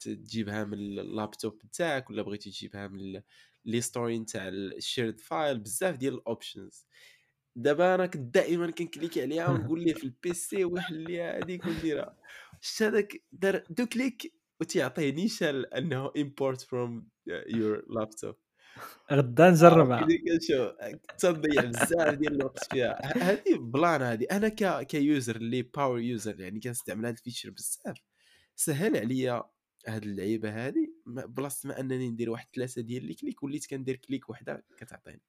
[0.00, 3.22] تجيبها من اللابتوب تاعك ولا بغيتي تجيبها من
[3.64, 6.86] لي ستوري نتاع الشيرد فايل بزاف ديال الاوبشنز
[7.56, 12.16] دابا أنا كنت دائما كنكليكي عليها ونقول ليه في البيسي وحل لي هذيك ونديرها
[12.60, 17.02] شفت هذاك دار دو كليك وتيعطيه نيشان انه import from
[17.48, 18.36] your laptop.
[19.12, 20.72] غدا نجربها كنت كنشوف
[21.18, 23.00] تنضيع بزاف ديال الوقت فيها.
[23.16, 24.26] هذه بلان هذه.
[24.30, 27.96] أنا ك كيوزر اللي باور يوزر يعني كنستعمل هذا الفيتشر بزاف.
[28.56, 29.42] سهل عليا
[29.88, 34.30] هاد اللعيبة هذه بلاصة ما أنني ندير واحد ثلاثة ديال les clics وليت كندير clic
[34.30, 35.22] وحدة كتعطيني.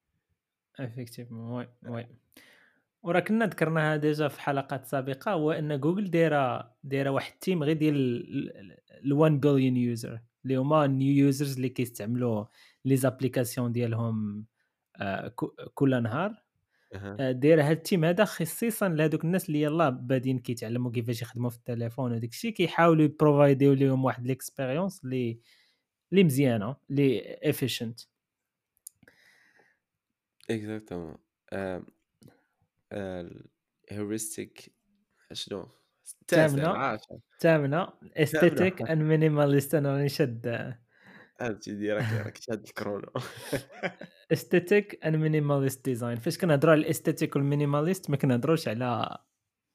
[0.80, 2.08] effectivement oui oui.
[3.04, 7.64] وراه كنا ذكرناها déjà في حلقات سابقة هو أن جوجل دايرة دايرة واحد ال team
[7.64, 7.96] غير ديال
[9.06, 12.46] ال 1 billion user اللي هما new users اللي كيستعملوا
[12.86, 14.46] les applications ديالهم
[14.96, 15.28] آه،
[15.74, 16.44] كل نهار.
[17.20, 21.50] آه، دايره هاد ال team هذا خصيصا لهذوك الناس اللي يلاه بادين كيتعلموا كيفاش يخدموا
[21.50, 25.40] في التليفون وداك الشيء كيحاولوا ي provideيو لهم واحد l'expérience اللي
[26.12, 28.00] اللي مزيانة اللي efficient
[30.50, 31.18] exactement
[33.90, 34.74] heuristique
[35.34, 35.68] شنو؟
[36.34, 37.88] العاشر ثامنه
[38.18, 40.74] استيتيك ان مينيماليست أنا راني شاد
[41.40, 43.12] فهمتي راك راك شاد ال chrono.
[44.32, 49.18] aesthetic and minimalist design فاش كنهضروا على ال aesthetic وال minimalist ما كنهضروش على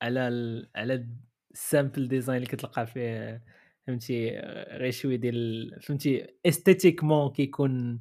[0.03, 0.71] على ال...
[0.77, 1.09] على
[1.51, 3.43] ال simple design اللي كتلقى فيه
[3.87, 4.31] فهمتي
[4.71, 8.01] غير شوية ديال فهمتي esthétiquement كيكون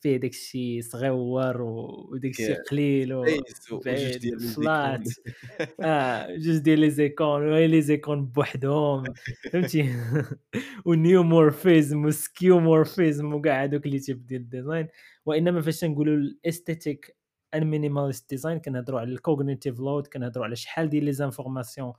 [0.00, 5.08] فيه داك الشيء صغيور و- وداك الشيء كي- قليل و les flat.
[5.80, 9.04] آه جوج ديال les icônes les icônes بوحدهم
[9.52, 9.94] فهمتي؟
[10.86, 14.88] و neumorphism و skeuomorphism وكاع هذوك ال les types ديال ال design.
[15.26, 17.16] وإنما فاش نقولوا ال aesthetic
[17.54, 21.92] and minimalist design كنهضروا على ال cognitive load كنهضروا على شحال ديال les informations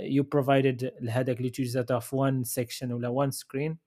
[0.00, 3.78] you provided لهذاك l'utilisateur في one section ولا one screen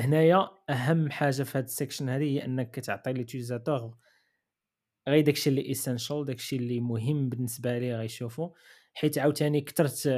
[0.00, 3.96] هنايا أهم حاجة في هذا ال section هذه هي أنك كتعطي ل l'utilisateur
[5.08, 8.50] غير داكشي اللي essential داكشي اللي مهم بالنسبة ليه غيشوفو
[8.94, 10.08] حيت عاوتاني كثرت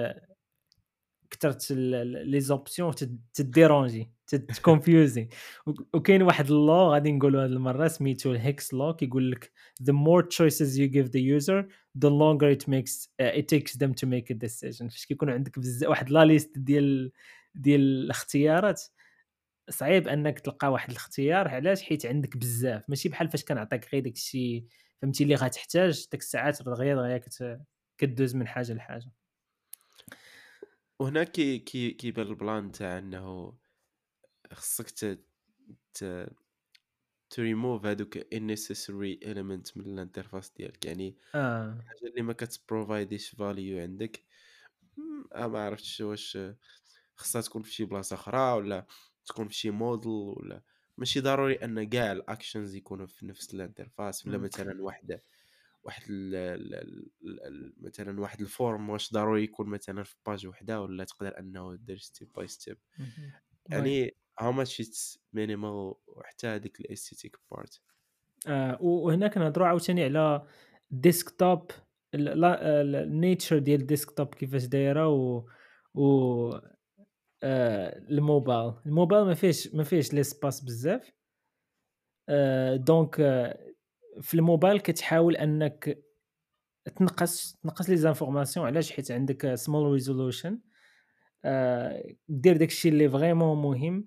[1.31, 2.93] كثرت les options
[3.35, 5.29] ت déranger ت confuser
[5.95, 9.53] وكاين واحد ال law غادي نقولوا هذه المرة سميتو ال Hick's law كيقول لك
[9.83, 11.63] the more choices you give the user
[11.99, 14.89] the longer it makes uh, it takes them to make a decision.
[14.89, 17.13] فاش كيكون عندك بزاف واحد la liste ديال
[17.55, 18.83] ديال الاختيارات
[19.71, 22.91] صعيب أنك تلقى واحد الاختيار علاش؟ حيت عندك بزاف.
[22.91, 24.67] ماشي بحال فاش كنعطيك غير داكشي
[25.03, 27.21] فهمتي اللي غتحتاج ديك الساعات دغيا دغيا
[27.99, 29.13] كدوز من حاجة لحاجة.
[31.01, 33.59] وهنا كي كي كيبان ال plan تاع إنه
[34.53, 35.05] خصك ت
[35.95, 36.05] ت
[37.31, 40.87] تو ريموف هادوك unnecessary element من ال interface ديالك.
[40.87, 41.83] يعني آه.
[41.83, 44.25] الحاجة اللي ما كت provideيش value عندك
[45.35, 46.39] آه ما عرفتش واش
[47.17, 48.87] خصها تكون في شي بلاصة أخرى ولا
[49.27, 50.63] تكون في شي modal ولا
[50.99, 55.21] ماشي ضروري أن كاع ال actions يكونوا في نفس ال interface ولا مثلا واحد
[55.85, 57.13] واحد ال ال
[57.47, 61.77] ال مثلا واحد ال form واش ضروري يكون مثلا في page وحده ولا تقدر أنه
[61.77, 62.79] دير step by step
[63.71, 67.81] يعني how much it's minimal وحتى هذيك ال aesthetic part
[68.47, 70.47] آه وهنا كنهضروا عاوتاني على
[70.91, 71.71] desktop
[72.15, 75.49] ال nature ديال ال desktop كيفاش دايرة و
[75.95, 76.51] و
[77.43, 78.73] آه ال mobile.
[78.87, 81.13] ال mobile ما فيهش ما فيهش l'espace بزاف.
[82.29, 83.73] آه donc آه
[84.21, 85.99] في الموبايل كتحاول أنك
[86.97, 88.67] تنقص تنقص les informations.
[88.67, 90.59] علاش؟ حيت عندك small resolution
[92.29, 94.07] دير داكشي اللي vraiment مهم.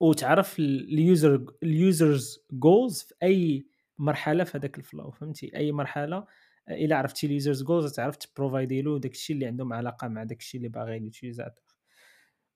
[0.00, 3.66] وتعرف ال user ال user's goals في أي
[3.98, 6.26] مرحلة في هذاك ال flow فهمتي؟ أي مرحلة.
[6.70, 10.56] إلا عرفتي ال user's goals تعرف ت provideي له داكشي اللي عندهم علاقة مع داكشي
[10.56, 11.71] اللي باغي ال utilisateur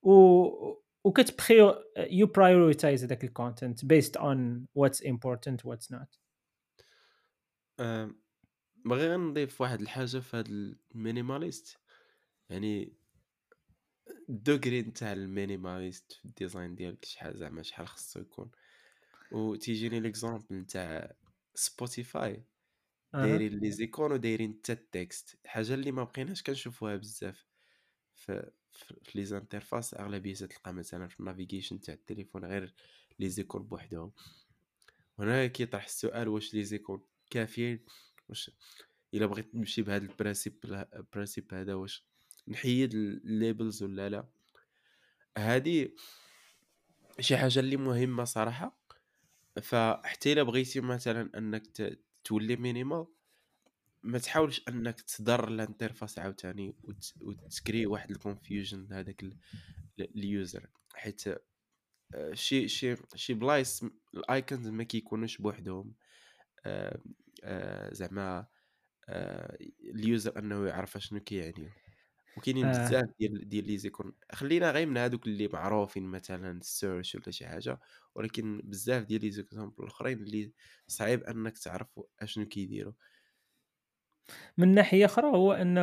[0.06, 1.54] و وكتبخي
[1.96, 6.18] you prioritize هذاك ال content based on what's important what's not
[8.84, 10.48] بغي غير نضيف واحد الحاجة في هذا
[10.94, 11.78] ال minimalist
[12.50, 12.92] يعني
[14.28, 18.50] ال degré نتاع ال minimalist في ال design ديالك شحال زعما شحال خصو يكون.
[19.32, 21.12] وتيجيني l'exemple نتاع
[21.54, 22.44] سبوتيفاي
[23.14, 25.38] دايرين les icônes ودايرين حتى ال text.
[25.46, 27.46] حاجة اللي ما بقيناش كنشوفوها بزاف.
[28.14, 32.74] في في les interfaces أغلبية تلقى مثلا في ال navigation تاع التليفون غير
[33.18, 34.12] les icônes بوحدهم.
[35.18, 37.84] هنا كيطرح السؤال واش les icônes كافيين؟
[38.28, 38.50] واش
[39.14, 42.04] إلا بغيت نمشي بهذا ال principe ال principe هذا واش
[42.48, 44.28] نحيد ال labels ولا لا.
[45.38, 45.88] هذه
[47.20, 48.78] شي حاجة اللي مهمة صراحة.
[49.62, 53.06] فحتى إلا بغيتي مثلا أنك تولي minimal
[54.06, 56.76] ما تحاولش أنك تضر ال interface عاوتاني
[57.20, 59.24] وت créer واحد ال confusion لهذاك
[60.00, 60.66] ال user.
[60.94, 61.28] حيت
[62.14, 63.82] آه، شي شي شي بلايص
[64.14, 65.94] ال icons ما كيكونوش بوحدهم.
[66.66, 67.00] آه،
[67.44, 68.46] آه، زعما
[69.94, 71.70] ال user أنه يعرف شنو كيعني.
[72.36, 74.12] وكاينين بزاف ديال ديال les icônes.
[74.32, 77.80] خلينا غير من هادوك اللي معروفين مثلا ال search ولا شي حاجة.
[78.14, 80.52] ولكن بزاف ديال les exemples الأخرين اللي
[80.86, 81.88] صعيب أنك تعرف
[82.20, 82.92] أشنو كيديروا.
[84.58, 85.82] من ناحية أخرى هو أنه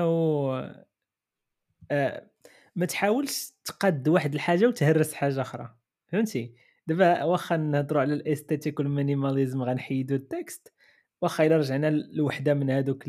[1.91, 2.29] آه
[2.75, 5.75] ما تحاولش تقاد واحد الحاجة وتهرس حاجة أخرى.
[6.07, 6.55] فهمتي؟
[6.87, 10.73] دابا واخا نهضروا على ال aesthetic وال minimalism غنحيدوا ال text
[11.21, 13.03] واخا إلا رجعنا لوحدة من هذوك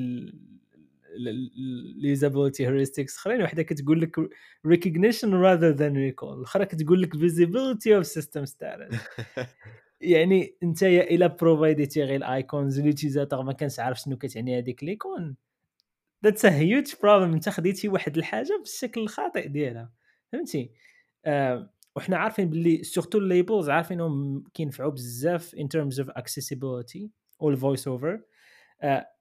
[1.16, 4.16] ال usability heuristics أخرين وحدة كتقول لك
[4.66, 8.96] recognition rather than recall الاخرى كتقول لك visibility of system status.
[10.04, 14.84] يعني انت الا provideيتي غير ال icons ال utilisateur ما كانش عارف شنو كتعني هذيك
[14.84, 15.36] l'icône.
[16.24, 19.92] that's a huge problem انت خديتي واحد الحاجة بالشكل الخاطئ ديالها.
[20.32, 20.70] فهمتي؟
[21.24, 27.52] آه وحنا عارفين باللي surtout ال labels عارفينهم كينفعوا بزاف in terms of accessibility وال
[27.52, 28.20] voice over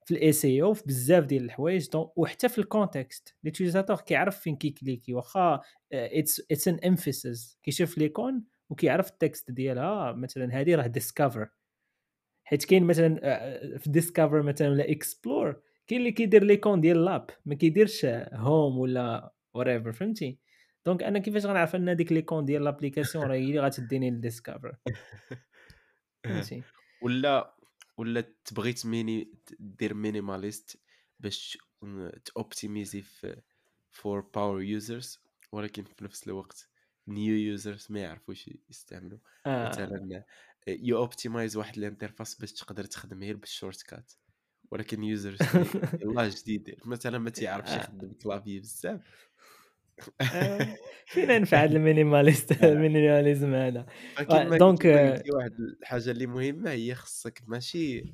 [0.05, 1.87] في الاي سي أو في بزاف ديال الحوايج.
[2.15, 5.13] وحتى في ال context l'utilisateur كيعرف فين كي cliquer.
[5.13, 5.61] واخا
[5.93, 11.49] it's it's an emphasis كيشوف l'icône وكيعرف ال text ديالها مثلا هذه راه discover
[12.43, 17.29] حيت كاين مثلا آه، في Discover مثلا ولا Explore كاين اللي كيدير l'icône ديال l'app
[17.45, 20.39] ما كيديرش home ولا ولا أوفر فهمتي؟
[20.85, 24.75] donc أنا كيفاش غنعرف أن هذيك l'icône ديال l'application راه هي اللي غتديني لل Discover
[26.23, 26.63] فهمتي؟
[27.01, 27.55] ولا
[27.97, 30.81] ولا تبغي تميني دير minimaliste
[31.19, 31.57] باش
[32.25, 33.41] ت optimiser في
[33.91, 36.69] for power users ولكن في نفس الوقت
[37.07, 39.69] new users ما يعرفوش يستعملوا آه.
[39.69, 40.23] مثلا
[40.67, 44.11] you optimize واحد l'interface باش تقدر تخدم غير بال shortcut
[44.71, 45.39] ولكن users
[46.01, 47.75] يلاه جديد مثلا ما تيعرفش آه.
[47.75, 49.29] يخدم clavier بزاف
[50.21, 50.75] آه،
[51.13, 52.71] فينا ينفع هذا ال minimaliste آه.
[52.71, 53.85] ال minimalism هذا
[54.57, 54.85] donc
[55.33, 58.13] واحد الحاجة اللي مهمة هي خصك ماشي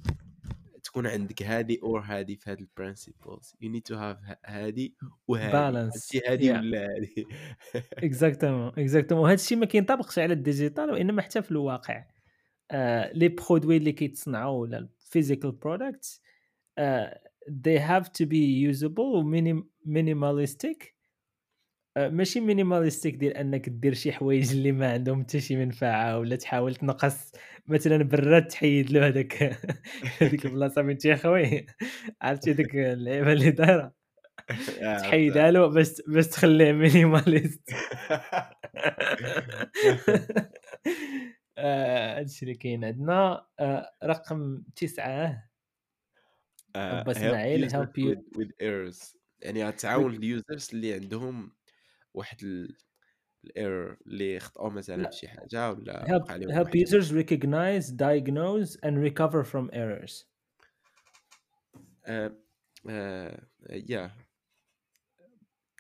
[0.90, 4.96] تكون عندك هادي or هادي في هاد ال principles you need to have هادي
[5.28, 5.52] وهادي.
[5.52, 7.26] balance يا ولا هادي؟
[8.04, 12.06] exactement exactement وهذا الشيء ما كينطبقش على ال digital وإنما حتى في الواقع.
[12.72, 16.22] آه، les produits اللي كيتصنعوا ولا ال physical products
[17.50, 19.24] they have to be usable و
[19.88, 20.99] minimalistic آه،
[22.08, 26.76] ماشي minimalistic ديال أنك دير شي حوايج اللي ما عندهم حتى شي منفعة ولا تحاول
[26.76, 27.32] تنقص
[27.68, 29.58] مثلا براد تحيد له هذاك
[30.22, 31.66] هذيك البلاصة من تيخوي
[32.22, 33.94] عرفتي ديك اللعيبة اللي دايرة؟
[34.82, 37.70] آه، تحيدها له باش باش تخليه minimaliste.
[41.58, 43.46] آه، هادشي اللي كاين عندنا.
[43.60, 45.50] آه، رقم تسعة.
[46.76, 49.18] آه، با إسماعيل with errors.
[49.42, 51.52] يعني تعاون ال users اللي عندهم
[52.14, 52.68] واحد
[53.46, 59.44] ال error اللي خطأوا مثلا شي حاجة ولا help help users recognize diagnose and recover
[59.44, 60.26] from errors.
[62.06, 62.36] آه،
[62.90, 64.12] آه، يا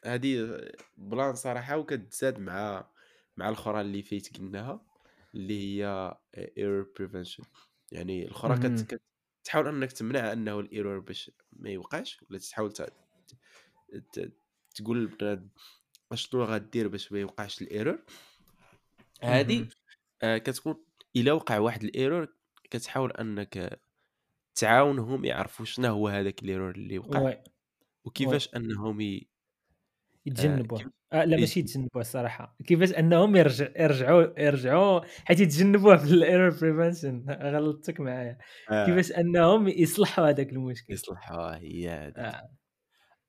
[0.05, 0.61] هذه
[0.97, 2.89] plan صراحة وكتزاد مع
[3.37, 4.85] مع الاخرى اللي فيت قلناها
[5.35, 6.15] اللي هي
[6.57, 7.43] error prevention
[7.91, 8.85] يعني الاخرى كت مهم.
[8.85, 9.01] كت-
[9.43, 12.73] تحاول أنك تمنع أنه ال error باش ما يوقعش ولا تحاول
[14.75, 15.17] تقول
[16.11, 17.99] للبنادم اشنو غدير باش ما يوقعش ال error.
[19.21, 19.67] هذه.
[20.23, 20.85] آه، كتكون
[21.15, 22.27] إلا وقع واحد ال error
[22.69, 23.79] كتحاول أنك
[24.55, 27.19] تعاونهم يعرفوا شنو هو هذاك ال error اللي وقع.
[27.21, 27.43] oui.
[28.05, 29.17] وكيفاش أنهم ي...
[29.17, 30.79] آه، يتجنبوه.
[30.79, 32.55] كيف آه لا يت- ماشي يتجنبوه الصراحة.
[32.67, 38.37] كيفاش أنهم يرجع يرجعوا يرجعوا حيت يتجنبوه في ال error prevention غلطتك معايا.
[38.71, 40.93] آه، كيفاش أنهم يصلحوا هذاك المشكل.
[40.93, 42.49] يصلحوها هي آه.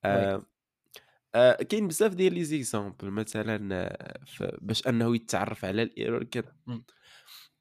[0.05, 0.11] oui.
[0.11, 0.47] آه، آه،
[1.69, 4.21] كاين بزاف ديال les exemples مثلا آه،
[4.61, 6.45] باش أنه يتعرف على ال error كان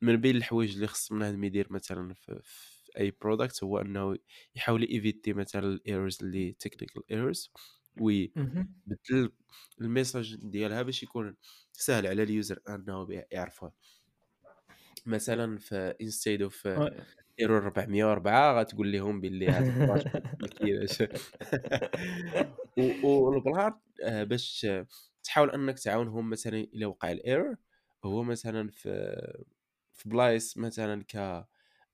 [0.02, 4.18] من بين الحوايج اللي خص بنادم يدير مثلا في, في أي product هو أنه
[4.56, 7.52] يحاول éviter مثلا ال errors اللي technical errors.
[8.02, 9.32] ويبدل
[9.82, 11.36] ال message ديالها باش يكون
[11.74, 13.74] سهل على ال user أنه يعرفها
[15.06, 16.68] مثلا في instead of
[17.42, 19.72] error 404 غتقول لهم باللي هذا
[22.78, 23.74] و- وال plan
[24.04, 24.68] آه، باش
[25.24, 27.56] تحاول أنك تعاونهم مثلا إلى وقع ال error
[28.06, 28.90] هو مثلا في
[29.94, 31.16] في بلايص مثلا ك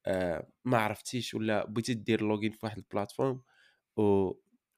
[0.07, 3.41] آه، ما عرفتيش ولا بغيتي دير login في واحد ال plateforme
[3.97, 4.31] و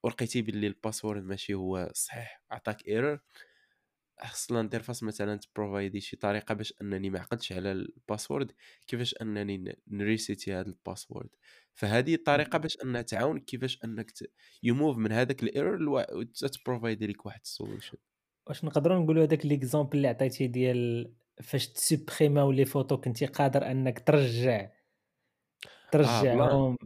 [0.03, 3.19] ولقيتي باللي ال password ماشي هو صحيح عطاك error.
[4.23, 8.51] خص l'interface مثلا ت provide ي شي طريقة باش أنني ما عقدش على ال password
[8.87, 11.29] كيفاش أنني ن reset ي هذا ال password.
[11.73, 14.11] فهذه الطريقة باش انها تعاون كيفاش أنك
[14.63, 17.97] ي move من هذاك ال error وت provide ي لك واحد ال solution.
[18.47, 21.13] واش نقدروا نقولوا هذاك l'exemple اللي عطيتي ديال
[21.43, 24.69] فاش ت supprimer او les photos كنتي قادر أنك ترجع
[25.95, 26.77] آه plan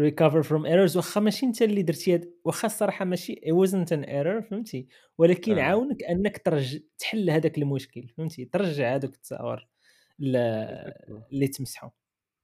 [0.00, 0.96] recover from errors.
[0.96, 4.88] واخا ماشي انت اللي درتي هاد واخا الصراحة ماشي it wasn't an error فهمتي؟
[5.18, 5.62] ولكن آه.
[5.62, 11.22] عاونك أنك ترجع تحل هذاك المشكل فهمتي؟ ترجع هذوك التصاور exactly.
[11.32, 11.90] اللي تمسحوا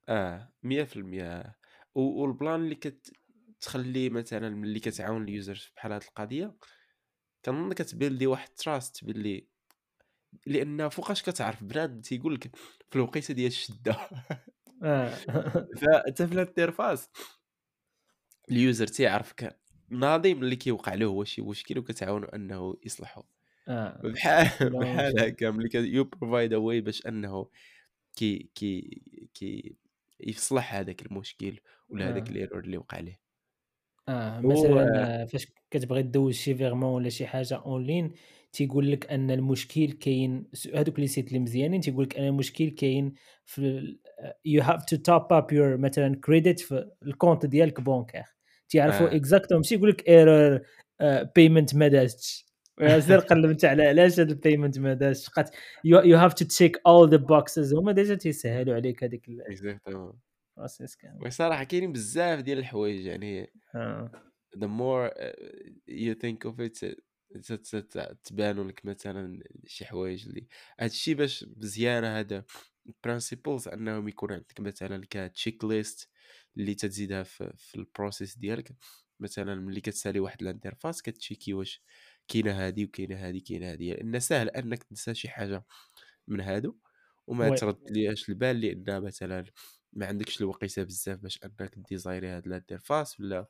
[0.09, 1.54] آه 100%
[1.94, 2.74] و- وال plan اللي
[3.61, 6.57] كتخلي مثلا ملي كتعاون ال users بحال هاد القضية
[7.44, 9.46] كنظن كت build ي واحد trust باللي
[10.46, 12.57] لأن فوقاش كتعرف بنادم تيقول لك
[12.90, 13.96] في الوقيتة ديال الشدة.
[14.82, 15.09] آه.
[15.80, 17.09] فانت في l'interface.
[18.51, 19.57] ال user تيعرفك
[19.90, 23.24] ناضي ملي كيوقع له هو شي مشكل وكتعاونوا أنه يصلحه
[23.68, 27.49] آه بحال بحال هكا ملي you provide a way باش أنه
[28.16, 29.03] كي كي
[29.34, 29.76] كي
[30.20, 32.30] يصلح هذاك المشكل ولا هذاك آه.
[32.30, 33.16] ال error اللي وقع له
[34.09, 38.12] آه و مثلا آه، فاش كتبغي دوز شي virement ولا شي حاجة en ligne
[38.53, 43.14] تيقول لك أن المشكل كاين هذوك les sites اللي مزيانين تيقول لك أن المشكل كاين
[43.44, 43.97] في
[44.44, 48.36] you have to top up your مثلا credit في ال compte ديالك bancaire
[48.68, 50.61] تيعرفوا exactement ماشي يقول لك error
[51.36, 52.46] payment ما دازتش
[52.98, 56.80] سير قلب انت على علاش هذا ال payment ما دازتش بقات you have to check
[56.86, 60.20] all the boxes هما déjà تيسهلوا عليك هذيك exactement
[60.57, 64.10] ال process كامل وصراحة كاينين بزاف ديال الحوايج يعني آه.
[64.56, 65.32] the more uh,
[65.88, 66.96] you think of it
[68.24, 70.46] تبانوا لك مثلا شي حوايج اللي
[70.80, 72.44] هاد الشيء باش مزيانه هذا
[72.86, 76.09] ال principles أنهم يكون عندك مثلا ك checklist
[76.57, 78.72] اللي تزيدها في, في ال process ديالك.
[79.20, 81.82] مثلا ملي كتسالي واحد l'interface كت check ي واش
[82.28, 83.92] كاينة هادي وكاينة هادي كاينة هادي.
[83.94, 85.64] لأن سهل أنك تنسى شي حاجة
[86.28, 86.76] من هادو
[87.26, 87.57] وما oui.
[87.59, 89.44] تردليهاش البال لأن مثلا
[89.92, 93.46] ما عندكش الوقيتة بزاف باش أنك ديزايني هاد ال interface ولا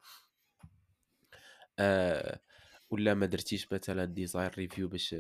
[1.79, 2.41] آه
[2.91, 5.17] ولا ما درتيش مثلا design review باش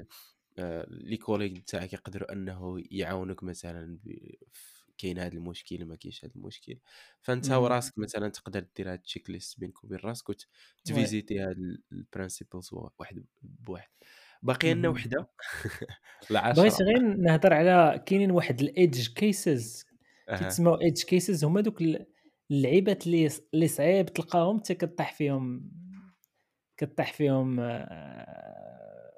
[0.59, 6.25] آه les collègues تاعك يقدروا أنه يعاونوك مثلا ب- ف- كاين هذا المشكل ما كاينش
[6.25, 6.79] هذا المشكل.
[7.23, 7.59] فأنت مم.
[7.63, 11.57] وراسك مثلا تقدر دير هاد ال check list بينك وبين راسك وتفيزيتي هاد
[11.93, 13.89] ال principles واحد بواحد.
[14.43, 14.97] باقي لنا مهم.
[14.97, 15.19] وحدة
[16.31, 16.85] بغيت العشرة.
[16.85, 19.87] غير نهضر على كاينين واحد ال edge cases
[20.29, 20.37] أها.
[20.37, 22.07] تيتسموا edge cases هما دوك ال-
[22.51, 25.71] اللعيبات اللي اللي صعيب تلقاهم حتى كطيح فيهم
[26.77, 29.13] كطيح فيهم آه،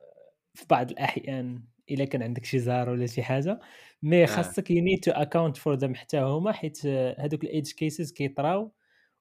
[0.54, 1.64] في بعض الأحيان.
[1.90, 3.60] إلا كان عندك شي زهر ولا شي حاجة
[4.02, 4.26] mais آه.
[4.26, 8.12] خاصك you need to account for them حتى هما حيت آه، هذوك ال edge cases
[8.12, 8.72] كيطراو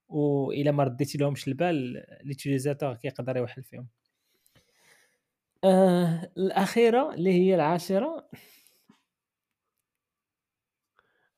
[0.08, 3.86] والا ما رديتي لهمش البال l'utilisateur كيقدر يوحل فيهم.
[5.64, 8.28] آه الأخيرة اللي هي العاشرة.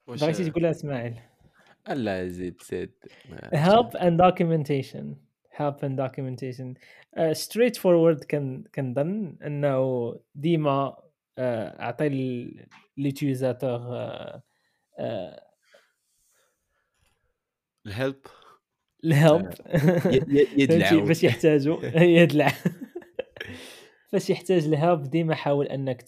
[0.06, 1.20] واش بغيتي تقولها إسماعيل؟
[1.88, 2.92] لا زيد زيد
[3.54, 5.04] help and documentation
[5.60, 6.76] help and documentation.
[7.16, 10.96] uh, straight forward كان كنظن إنه ديما
[11.38, 12.08] أعطي
[12.96, 14.36] l'utilisateur uh,
[15.00, 15.40] uh,
[17.86, 18.16] ال help؟
[19.04, 19.50] ال help.
[20.06, 22.52] ي- ي- يد فهمتي العون باش يحتاجوا يد الع
[24.08, 26.02] فاش يحتاج ال help ديما حاول أنك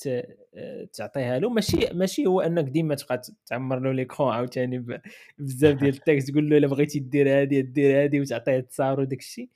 [0.93, 1.51] تعطيها له.
[1.51, 5.01] ماشي ماشي هو أنك ديما تبقى تعمر له l'écran عاوتاني
[5.39, 9.18] بزاف ديال ال text تقول له إلا بغيتي دير هادي دير هادي وتعطيه التصاور وداك
[9.18, 9.49] الشيء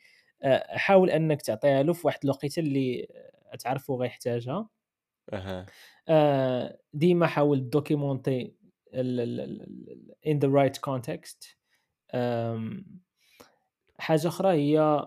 [0.43, 3.07] آه، حاول أنك تعطيها له في واحد الوقيتة اللي
[3.53, 4.69] آه، تعرفوا غيحتاجها.
[5.33, 5.67] أها.
[6.09, 8.55] آه، ديما حاول دوكيمونتي
[10.27, 11.57] in the right context.
[12.15, 12.87] آم،
[13.99, 15.07] حاجة أخرى هي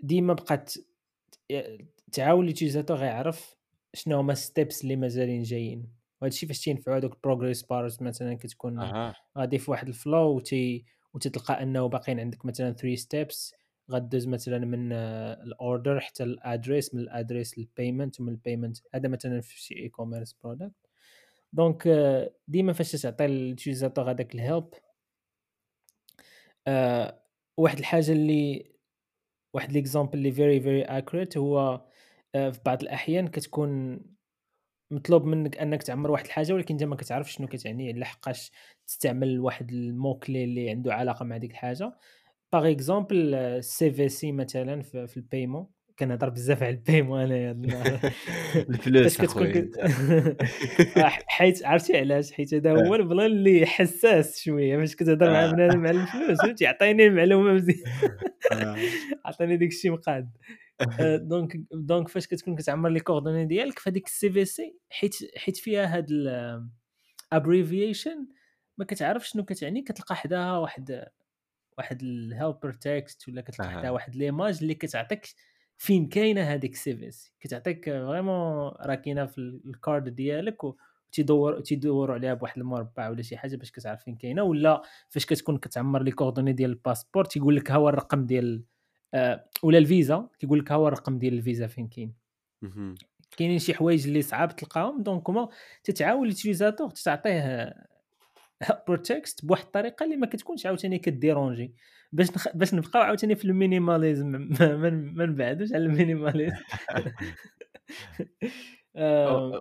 [0.00, 0.74] ديما بقات
[2.12, 3.56] تعاون l'utilisateur غيعرف
[3.94, 5.88] شنو هما steps اللي مازالين جايين.
[6.20, 8.80] وهذا الشيء فاش تينفعوا هذوك ال progress bars مثلا كتكون
[9.38, 13.54] غادي في واحد ال flow وتي وتتلقى أنه باقيين عندك مثلا 3 steps
[13.90, 18.38] غدوز مثلا من ال order حتى ال address من ال address لل payment ومن ال
[18.38, 20.72] payment هذا مثلا في شي e-commerce product
[21.52, 24.68] donc آه، ديما فاش تعطي ال utilisateur هذاك ال help
[26.66, 27.22] آه،
[27.56, 28.72] واحد الحاجة اللي
[29.54, 31.84] واحد l'exemple اللي very very accurate هو
[32.34, 34.00] آه، في بعض الأحيان كتكون
[34.90, 38.52] مطلوب منك أنك تعمر واحد الحاجة ولكن إنت ما كتعرفش شنو كتعني لحقاش
[38.86, 41.92] تستعمل واحد ال mot-clé اللي عنده علاقة مع ديك الحاجة.
[42.52, 45.66] par exemple CVC مثلا في, في ال paiement
[45.98, 47.52] كنهضر بزاف على ال paiement انايا
[48.54, 49.70] الفلوس كتكون.
[50.96, 54.76] آه، حيت عرفتي علاش؟ حيت هذا هو ال plan اللي حساس شوية.
[54.76, 55.50] فاش كتهضر مع آه.
[55.50, 57.78] بنادم على الفلوس فهمتي عطيني المعلومة مزيان.
[58.52, 58.76] آه.
[59.26, 60.30] عطيني داك الشيء مقاد
[61.00, 65.96] آه، donc donc فاش كتكون كتعمر les coordonnées ديالك فهاديك ال CVC حيت حيت فيها
[65.96, 66.06] هاد
[67.32, 68.26] ال abbreviation
[68.78, 71.04] ما كتعرفش شنو كتعني كتلقى حداها واحد
[71.78, 73.90] واحد ال helper text ولا كتلقى أها.
[73.90, 75.26] واحد l'image اللي كتعطيك
[75.76, 80.76] فين كاينة هذيك ال CVC كتعطيك vraiment راه كاينة في الكارد ديالك و
[81.12, 85.58] تيدور تيدوروا عليها بواحد المربع ولا شي حاجة باش كتعرف فين كاينة ولا فاش كتكون
[85.58, 88.64] كتعمر les coordonnées ديال ال passeport تيقول لك ها هو الرقم ديال
[89.14, 92.14] آه، ولا الفيزا كيقول لك ها هو الرقم ديال الفيزا فين كاين.
[93.36, 95.48] كاينين شي حوايج اللي صعاب تلقاهم donc هما
[95.84, 97.74] تتعاون l'utilisateur تعطيه
[98.88, 101.74] بروتكست بواحد الطريقة اللي ما كتكونش عاوتاني كديرونجي.
[102.12, 102.48] باش نخ...
[102.54, 104.26] باش نبقاو عاوتاني في ال minimalisme.
[104.60, 106.56] ما, نبعدوش على ال minimalisme.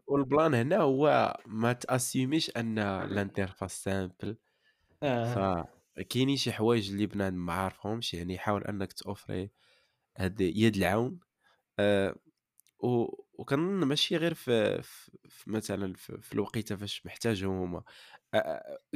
[0.08, 4.38] وال plan هنا هو ما تأسوميش أن ال interface simple.
[5.04, 9.52] آه، فكاينين شي حوايج اللي بنادم ما عارفهمش يعني حاول أنك توفري
[10.18, 11.20] هاد يد العون.
[11.80, 12.16] آه،
[12.80, 14.82] و- وكنظن ماشي غير في,
[15.30, 17.62] في مثلا في, في الوقيتة فاش محتاجهم.
[17.62, 17.84] هما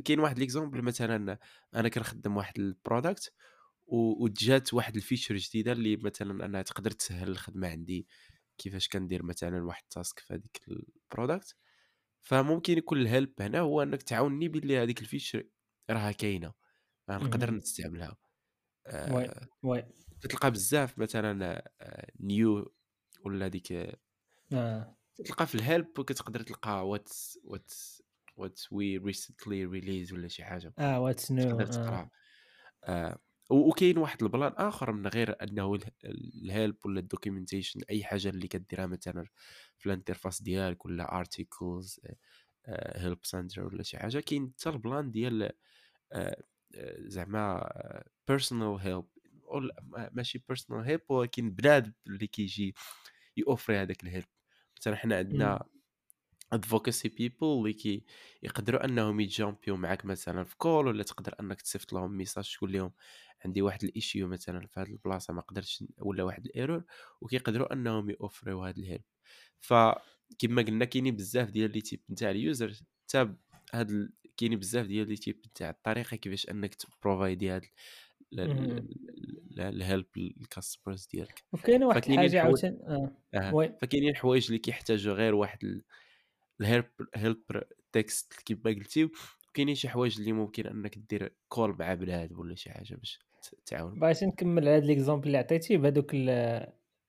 [0.06, 1.38] كاين واحد l'exemple مثلا
[1.76, 3.34] أنا كنخدم واحد ال product
[3.88, 8.08] وجات واحد ال feature جديدة اللي مثلا أنها تقدر تسهل الخدمة عندي
[8.58, 11.56] كيفاش كندير مثلا واحد ال task في هذيك ال product.
[12.22, 15.44] فممكن يكون ال help هنا هو أنك تعاوني باللي هذيك ال feature
[15.90, 16.54] راها كاينة
[17.10, 17.52] نقدر.
[17.52, 18.18] نستعملها.
[19.12, 19.30] oui
[19.64, 19.84] oui
[20.22, 21.64] تلقى بزاف مثلا
[22.20, 22.76] new
[23.26, 23.72] ولا هذيك
[24.54, 27.10] آه، تلقى في ال help كتقدر تلقى what
[27.44, 27.74] what
[28.38, 32.10] what we recently release ولا شي حاجة آه what's new تقدر تقرا
[32.86, 33.20] آه،
[33.50, 38.04] وكاين واحد ال plan آخر من غير أنه ال- ال help ولا ال documentation أي
[38.04, 39.26] حاجة اللي كديرها مثلا
[39.80, 42.00] في ال interface ديالك ولا articles
[42.96, 46.44] help center ولا شي حاجة كاين حتى ال plan ديال آه،
[46.76, 47.70] آه، زعما
[48.30, 49.06] personal help
[50.12, 52.76] ماشي personal help ولكن بنادم اللي كيجي
[53.38, 54.26] يوفري هذاك ال help
[54.80, 55.64] مثلا حنا عندنا
[56.54, 58.04] advocacy people اللي كي
[58.44, 62.92] يقدروا أنهم يتجامبيو معاك مثلا في call ولا تقدر أنك تصيفط لهم message تقول لهم
[63.46, 66.84] عندي واحد ال issue مثلا في هذه البلاصة ما قدرتش ولا واحد ال error
[67.22, 69.04] وكيقدروا أنهم يوفروا هذا ال help
[69.60, 73.36] فكما قلنا كاينين بزاف ديال les types نتاع ال user حتى
[73.74, 74.12] هاد.
[74.38, 77.66] كاينين بزاف ديال les types نتاع الطريقة كيفاش أنك تبروفايدي هاد.
[79.60, 82.78] ال help لل customers ديالك وكاينة واحد الحاجة عاوتاني
[83.54, 85.82] oui فكاينين حوايج اللي كيحتاجوا غير واحد
[86.62, 89.10] ال help، help text كيما قلتي
[89.50, 93.20] وكاينين شي حوايج اللي ممكن انك دير call مع بنادم ولا شي حاجة باش
[93.66, 96.12] تعاون بغيت نكمل على هاد l'exemple اللي عطيتي بهذوك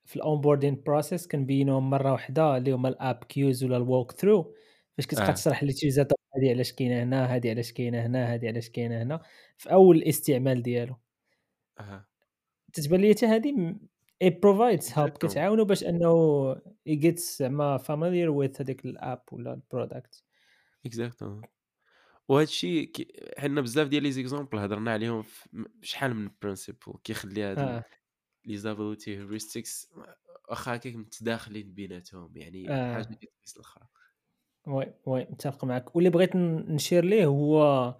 [0.07, 4.55] في ال onboarding process كنبينوهم مرة واحدة اللي هما ال app cues ولا ال walkthrough
[4.97, 5.33] فاش كتبقى آه.
[5.33, 9.23] تشرح لل utilisateur هادي علاش كاينة هنا هادي علاش كاينة هنا هادي علاش كاينة هنا
[9.57, 10.97] في أول الاستعمال ديالو.
[11.79, 12.07] آه
[12.73, 13.77] تتبان لي حتى هادي؟
[14.23, 16.12] it provides exactement كتعاونو باش إنه
[16.87, 20.25] يجيت زعما familiar with هذاك ال app ولا ال product
[20.87, 21.43] exactement
[22.29, 22.93] وهذا الشيء.
[23.39, 25.25] حنا بزاف ديال les exemples هضرنا عليهم
[25.83, 27.85] شحال من principle كيخلي هاد آه.
[28.45, 29.93] les usability heuristics
[30.49, 33.85] واخا هكاك متداخلين بيناتهم يعني حاجة آه كتقيس الاخرى
[34.67, 37.95] oui oui متفق معك واللي بغيت نشير ليه هو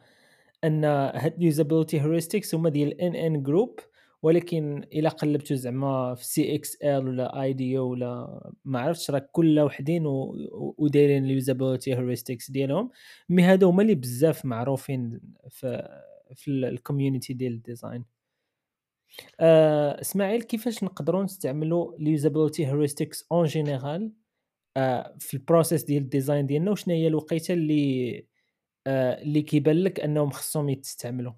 [0.65, 3.81] إن هاد ال usability heuristics هما ديال NN Group
[4.27, 9.29] ولكن إلا قلبتو زعما في سي إكس إل ولا آي دي ولا ما عرفتش راه
[9.33, 10.03] كل وحدين
[10.79, 12.91] ودايرين ال usability heuristics ديالهم.
[13.29, 15.21] mais هادو هما اللي بزاف معروفين
[15.51, 16.01] في
[16.35, 18.05] في ال community ديال ال design.
[19.41, 24.13] آه، إسماعيل كيفاش نقدروا نستعملوا ال usability heuristics en général
[25.19, 28.27] في ال process ديال ال design ديالنا وشنو هي الوقيتة اللي
[28.87, 31.33] آه، اللي كيبان لك أنهم خصهم يتستعملوا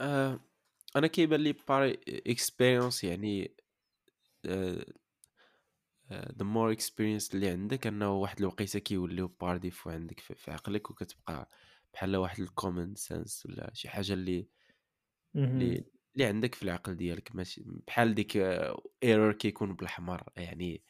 [0.00, 0.40] آه
[0.96, 3.54] أنا كيبان لي par expérience يعني
[6.12, 11.48] the more experience اللي عندك أنه واحد الوقيتة كيوليو par défaut عندك في, عقلك وكتبقى
[11.94, 14.48] بحال واحد ال common sense ولا شي حاجة اللي.
[15.50, 15.84] اللي
[16.14, 17.36] اللي عندك في العقل ديالك.
[17.36, 18.36] ماشي بحال ديك
[19.04, 20.84] error كيكون بالاحمر يعني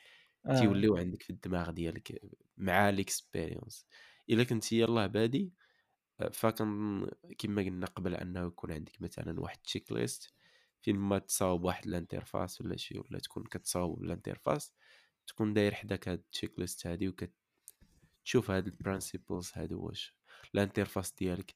[0.55, 2.23] تيوليو عندك في الدماغ ديالك
[2.57, 3.87] مع ال expérience
[4.31, 5.53] إلا كنت يلاه بادي.
[6.33, 7.07] فكن
[7.39, 10.35] كما قلنا قبل أنه يكون عندك مثلا واحد checklist
[10.83, 14.73] فين ما تصاوب واحد ال interface ولا شي ولا تكون كتصاوب ال interface
[15.27, 20.15] تكون داير حداك هاد ال checklist هادي وكتشوف هاد ال principles هادو واش.
[20.55, 21.55] ال interface ديالك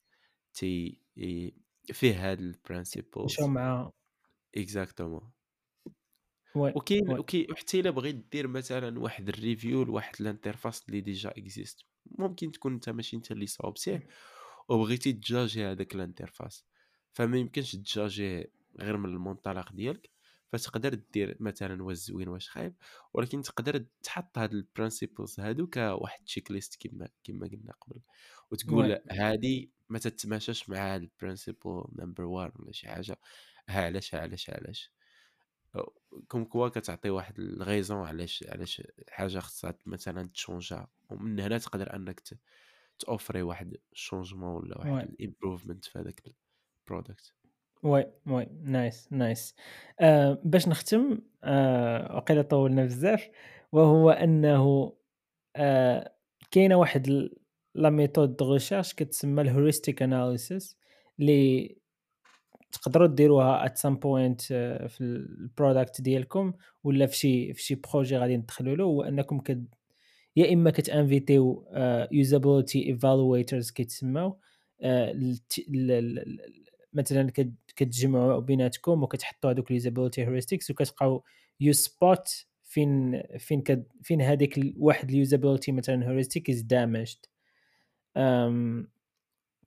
[0.55, 1.03] تي
[1.93, 3.91] فيه هاد ال principles مع
[4.57, 5.31] exactement
[6.57, 7.19] وكاين oui.
[7.19, 11.85] وكي حتى إلا بغيت دير مثلا واحد ال review لواحد ال interface اللي déjà existe
[12.07, 14.09] ممكن تكون أنت ماشي أنت اللي صاوبتيه.
[14.69, 16.65] وبغيتي تجاجي هذاك ال interface.
[17.13, 20.11] فما يمكنش تجاجيه غير من المنطلق ديالك
[20.53, 22.75] فتقدر دير مثلا واش زوين واش خايب
[23.15, 28.01] ولكن تقدر تحط هاد ال principles هادو كواحد checklist كما كما قلنا قبل.
[28.51, 33.21] وتقول هادي ما تتماشاش مع هاد ال principle number 1 ولا شي حاجة.
[33.69, 34.93] ها علاش ها علاش علاش.
[36.29, 41.97] comme quoi كتعطي واحد ال raison علاش علاش حاجة خصها مثلا تشونجا ومن هنا تقدر
[41.97, 42.39] أنك ت-
[42.99, 46.23] توفري واحد ال changement ولا واحد ال improvement في هذاك
[46.87, 47.33] ال product
[47.83, 48.47] oui oui.
[48.63, 49.55] nice nice.
[50.01, 53.29] آه باش نختم آه وقيلا طولنا بزاف
[53.73, 54.93] وهو أنه
[55.57, 56.15] آه
[56.51, 57.29] كاينة واحد
[57.75, 60.77] la méthode de recherche كتسمى ال heuristic analysis
[61.21, 61.77] اللي
[62.73, 64.43] تقدروا ديروها at some point
[64.89, 66.53] في ال product ديالكم
[66.85, 69.75] ولا في شي في شي projet غادي ندخلوا له هو أنكم كد
[70.39, 71.65] يا إما كتانفيتيو
[72.13, 73.71] usability evaluators
[76.19, 76.39] ال-
[76.93, 81.25] مثلا كت- كتجمعوا بيناتكم وكتحطوا هذوك ال usability heuristics وكتبقاو
[81.61, 87.17] you spot فين فين كد فين هذيك واحد ال usability مثلا heuristic is damaged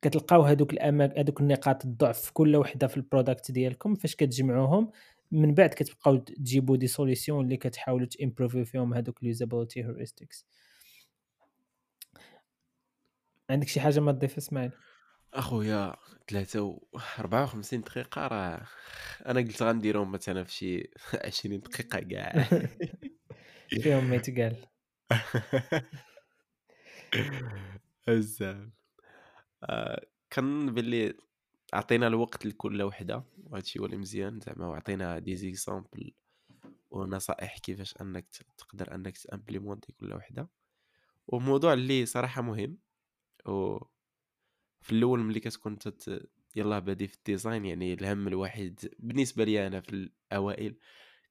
[0.01, 4.91] كتلقاو هذوك الاماكن هذوك النقاط الضعف في كل وحدة في ال product ديالكم فاش كتجمعوهم
[5.32, 10.45] من بعد كتبقاو تجيبوا des solutions اللي كتحاولوا تامبروفي فيهم هذوك ال usability heuristics
[13.49, 14.71] عندك شي حاجة ما تضيف إسماعيل؟
[15.34, 15.95] أخويا
[16.27, 16.79] 3 و
[17.19, 18.67] 54 دقيقة راه
[19.25, 22.43] أنا قلت غنديرهم مثلا في شي 20 دقيقة كاع.
[23.82, 24.65] فيهم ما يتقال
[28.07, 28.69] بزاف.
[29.63, 31.13] آه، كنظن باللي
[31.74, 36.13] عطينا الوقت لكل وحدة وهادشي هو اللي مزيان زعما وعطينا دي زيكزامبل
[36.91, 38.26] ونصائح كيفاش أنك
[38.57, 40.49] تقدر أنك تامبليمونتي كل وحدة
[41.28, 42.78] وموضوع اللي صراحة مهم
[43.45, 43.78] و
[44.82, 46.30] في الأول ملي كتكون تت...
[46.55, 49.89] يلاه بادي في ال design يعني الهم الوحيد بالنسبة لي أنا في
[50.32, 50.78] الأوائل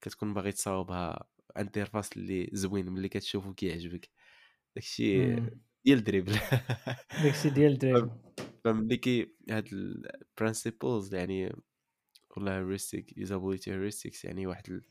[0.01, 4.11] كتكون باغي تصاوبها interface اللي زوين ملي كتشوفو كيعجبك
[4.77, 5.37] داكشي.
[5.85, 6.33] ديال Dribbble
[7.23, 8.11] داك الشيء ديال Dribbble.
[8.65, 11.53] فملي كي هاد الprinciples يعني
[12.37, 14.83] والله heuristic usability heuristics يعني واحد ال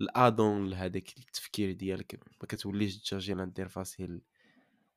[0.00, 2.20] ال add-on لهذاك التفكير ديالك.
[2.40, 4.22] ما كتوليش ال interface هي ال-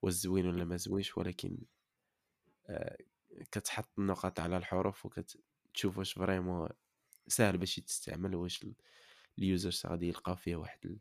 [0.02, 1.58] واش زوين ولا ما زوينش ولكن
[2.68, 2.98] آه،
[3.52, 6.70] كتحط النقاط على الحروف وكتشوف واش vraiment
[7.28, 8.76] ساهل باش يتستعمل واش ال-
[9.40, 11.00] ال users غادي يلقاو فيه واحد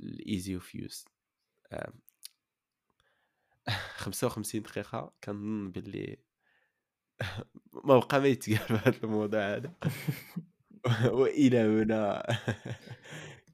[0.00, 1.04] ال easy of use
[4.06, 6.16] 55 دقيقة كنظن باللي
[7.84, 9.72] ما بقى ما يتقال في هذا الموضوع هذا.
[11.18, 12.22] وإلى هنا.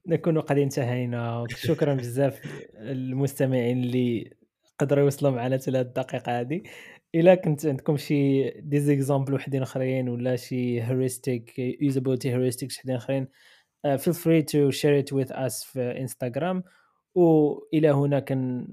[0.07, 1.45] نكون قد انتهينا.
[1.49, 2.41] شكرا بزاف
[2.75, 4.37] للمستمعين اللي
[4.79, 6.63] قدروا يوصلوا معنا حتى لهاد الدقيقة هذه.
[7.15, 13.29] إلا كنت عندكم شي des exemples وحدين آخرين ولا شي heuristic usability heuristic وحدين آخرين
[13.99, 16.65] feel free to share it with us في انستغرام
[17.15, 18.69] وإلى هنا كن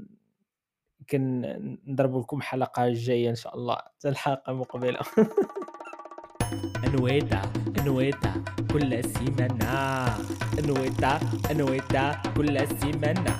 [1.11, 3.75] كنضرب لكم حلقة جاية إن شاء الله.
[3.75, 4.99] حتى الحلقة المقبله
[6.93, 7.41] نويتا
[7.85, 8.43] نويتا
[8.73, 10.05] كل سيمانة
[10.67, 11.19] نويتا
[11.51, 13.35] نويتا كل سيمانة